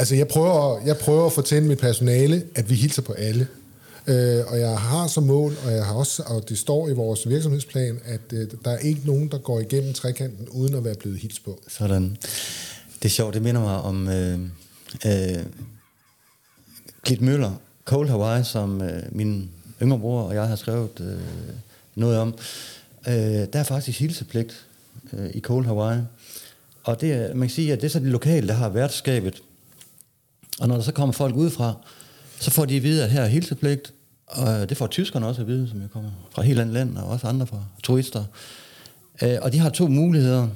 Altså, 0.00 0.14
jeg 0.14 0.28
prøver, 0.28 0.80
jeg 0.86 0.96
prøver 0.96 1.26
at 1.26 1.32
fortælle 1.32 1.68
mit 1.68 1.78
personale, 1.78 2.42
at 2.54 2.70
vi 2.70 2.74
hilser 2.74 3.02
på 3.02 3.12
alle. 3.12 3.48
Øh, 4.06 4.44
og 4.46 4.60
jeg 4.60 4.78
har 4.78 5.06
som 5.06 5.22
mål, 5.22 5.56
og, 5.64 5.72
jeg 5.72 5.84
har 5.84 5.94
også, 5.94 6.22
og 6.26 6.48
det 6.48 6.58
står 6.58 6.88
i 6.88 6.92
vores 6.92 7.28
virksomhedsplan, 7.28 8.00
at 8.04 8.20
øh, 8.32 8.48
der 8.64 8.70
er 8.70 8.78
ikke 8.78 9.00
nogen, 9.04 9.28
der 9.28 9.38
går 9.38 9.60
igennem 9.60 9.92
trekanten, 9.92 10.48
uden 10.48 10.74
at 10.74 10.84
være 10.84 10.94
blevet 10.94 11.18
hils 11.18 11.40
på. 11.40 11.62
Sådan. 11.68 12.16
Det 13.02 13.04
er 13.04 13.08
sjovt, 13.08 13.34
det 13.34 13.42
minder 13.42 13.60
mig 13.60 13.80
om 13.80 14.08
øh, 14.08 14.40
øh, 15.06 15.44
Klit 17.02 17.20
Møller, 17.20 17.52
Cold 17.84 18.08
Hawaii, 18.08 18.44
som 18.44 18.82
øh, 18.82 19.02
min 19.12 19.50
yngre 19.82 19.98
bror 19.98 20.22
og 20.22 20.34
jeg 20.34 20.48
har 20.48 20.56
skrevet 20.56 21.00
øh, 21.00 21.20
noget 21.94 22.18
om. 22.18 22.34
Øh, 23.08 23.14
der 23.52 23.58
er 23.58 23.62
faktisk 23.62 23.98
hilsepligt 23.98 24.66
øh, 25.12 25.30
i 25.34 25.40
Cold 25.40 25.66
Hawaii. 25.66 26.00
Og 26.84 27.00
det, 27.00 27.36
man 27.36 27.48
kan 27.48 27.54
sige, 27.54 27.72
at 27.72 27.80
det 27.80 27.86
er 27.86 27.90
så 27.90 27.98
det 27.98 28.08
lokale, 28.08 28.48
der 28.48 28.54
har 28.54 28.68
værtskabet 28.68 29.42
og 30.60 30.68
når 30.68 30.74
der 30.74 30.82
så 30.82 30.92
kommer 30.92 31.12
folk 31.12 31.34
udefra, 31.34 31.74
så 32.40 32.50
får 32.50 32.64
de 32.64 32.76
at 32.76 32.82
vide, 32.82 33.04
at 33.04 33.10
her 33.10 33.22
er 33.22 33.26
hilsepligt, 33.26 33.92
og 34.26 34.68
det 34.68 34.76
får 34.76 34.86
tyskerne 34.86 35.26
også 35.26 35.40
at 35.40 35.46
vide, 35.46 35.68
som 35.68 35.80
jeg 35.80 35.90
kommer 35.90 36.10
fra 36.30 36.42
helt 36.42 36.60
andet 36.60 36.74
land, 36.74 36.98
og 36.98 37.04
også 37.04 37.26
andre 37.26 37.46
fra 37.46 37.64
turister. 37.82 38.24
Øh, 39.22 39.36
og 39.42 39.52
de 39.52 39.58
har 39.58 39.70
to 39.70 39.88
muligheder, 39.88 40.48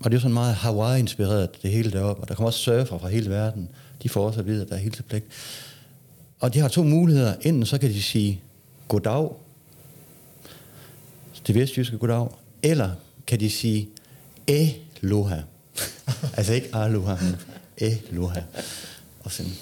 og 0.00 0.10
det 0.10 0.16
er 0.16 0.20
sådan 0.20 0.34
meget 0.34 0.54
Hawaii-inspireret, 0.54 1.62
det 1.62 1.70
hele 1.70 1.90
deroppe, 1.90 2.22
og 2.22 2.28
der 2.28 2.34
kommer 2.34 2.46
også 2.46 2.58
surfer 2.58 2.98
fra 2.98 3.08
hele 3.08 3.30
verden. 3.30 3.68
De 4.04 4.08
får 4.08 4.26
også 4.26 4.40
at 4.40 4.46
vide, 4.46 4.62
at 4.62 4.68
der 4.68 4.74
er 4.74 4.78
hilsepligt. 4.78 5.26
Og 6.40 6.54
de 6.54 6.58
har 6.58 6.68
to 6.68 6.82
muligheder. 6.82 7.34
Enten 7.40 7.66
så 7.66 7.78
kan 7.78 7.90
de 7.90 8.02
sige 8.02 8.40
goddag, 8.88 9.30
det 11.46 11.54
vestjyske 11.54 11.98
goddag, 11.98 12.28
eller 12.62 12.90
kan 13.26 13.40
de 13.40 13.50
sige 13.50 13.88
aloha. 14.48 15.40
altså 16.36 16.52
ikke 16.52 16.68
aloha, 16.72 17.24
men 17.24 17.36
aloha 17.80 18.40
Og 19.20 19.32
sådan 19.32 19.52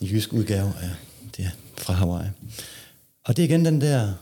en 0.00 0.06
jysk 0.06 0.32
udgave 0.32 0.72
af 0.82 0.90
det 1.36 1.50
fra 1.78 1.94
Hawaii. 1.94 2.28
Og 3.24 3.36
det 3.36 3.42
er 3.42 3.46
igen 3.46 3.64
den 3.64 3.80
der 3.80 4.12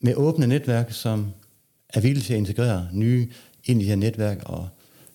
med 0.00 0.14
åbne 0.14 0.46
netværk, 0.46 0.92
som 0.92 1.32
er 1.88 2.00
villige 2.00 2.24
til 2.24 2.32
at 2.32 2.38
integrere 2.38 2.88
nye 2.92 3.28
ind 3.64 3.80
i 3.80 3.84
de 3.84 3.88
her 3.88 3.96
netværk 3.96 4.42
og 4.44 4.68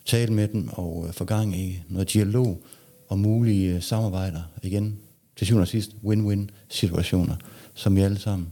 tale 0.05 0.33
med 0.33 0.47
dem 0.47 0.69
og 0.71 1.05
øh, 1.07 1.13
få 1.13 1.25
gang 1.25 1.55
i 1.59 1.83
noget 1.89 2.13
dialog 2.13 2.63
og 3.11 3.19
mulige 3.19 3.75
øh, 3.75 3.81
samarbejder. 3.81 4.41
Igen, 4.63 4.97
til 5.37 5.47
syvende 5.47 5.63
og 5.63 5.67
sidst, 5.67 5.91
win-win 6.03 6.47
situationer, 6.69 7.35
som 7.73 7.95
vi 7.95 8.01
alle 8.01 8.19
sammen 8.19 8.47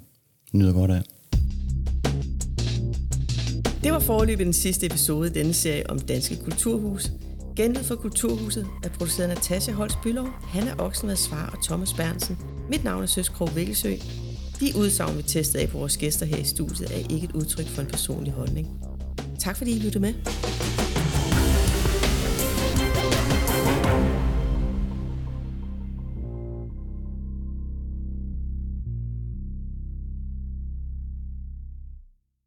nyder 0.54 0.74
godt 0.74 0.92
af. 0.92 1.02
Det 3.84 3.92
var 3.92 4.00
forløbet 4.00 4.46
den 4.46 4.54
sidste 4.54 4.86
episode 4.86 5.30
i 5.30 5.34
denne 5.34 5.54
serie 5.54 5.90
om 5.90 6.00
Danske 6.00 6.36
Kulturhus. 6.44 7.12
Genlyd 7.56 7.84
for 7.84 7.96
Kulturhuset 7.96 8.68
er 8.84 8.90
produceret 8.90 9.28
af 9.28 9.36
Natasha 9.36 9.72
Holst 9.72 9.98
Bylov, 10.04 10.28
Hanna 10.44 10.72
Oksenvad 10.78 11.16
Svar 11.16 11.50
og 11.58 11.64
Thomas 11.64 11.94
Bernsen. 11.94 12.38
Mit 12.70 12.84
navn 12.84 13.04
er 13.04 13.08
Søs 13.08 13.30
Krog 13.30 13.56
Vikkelsø. 13.56 13.94
De 14.60 14.72
udsagn, 14.78 15.18
vi 15.18 15.24
testede 15.24 15.64
af 15.64 15.70
på 15.70 15.78
vores 15.78 15.98
gæster 15.98 16.26
her 16.26 16.38
i 16.38 16.44
studiet, 16.44 16.92
er 16.92 17.14
ikke 17.14 17.26
et 17.26 17.32
udtryk 17.32 17.68
for 17.68 17.82
en 17.82 17.88
personlig 17.88 18.34
holdning. 18.34 18.68
Tak 19.40 19.58
fordi 19.58 19.72
I 19.72 19.80
lyttede 19.80 20.00
med. 20.00 20.14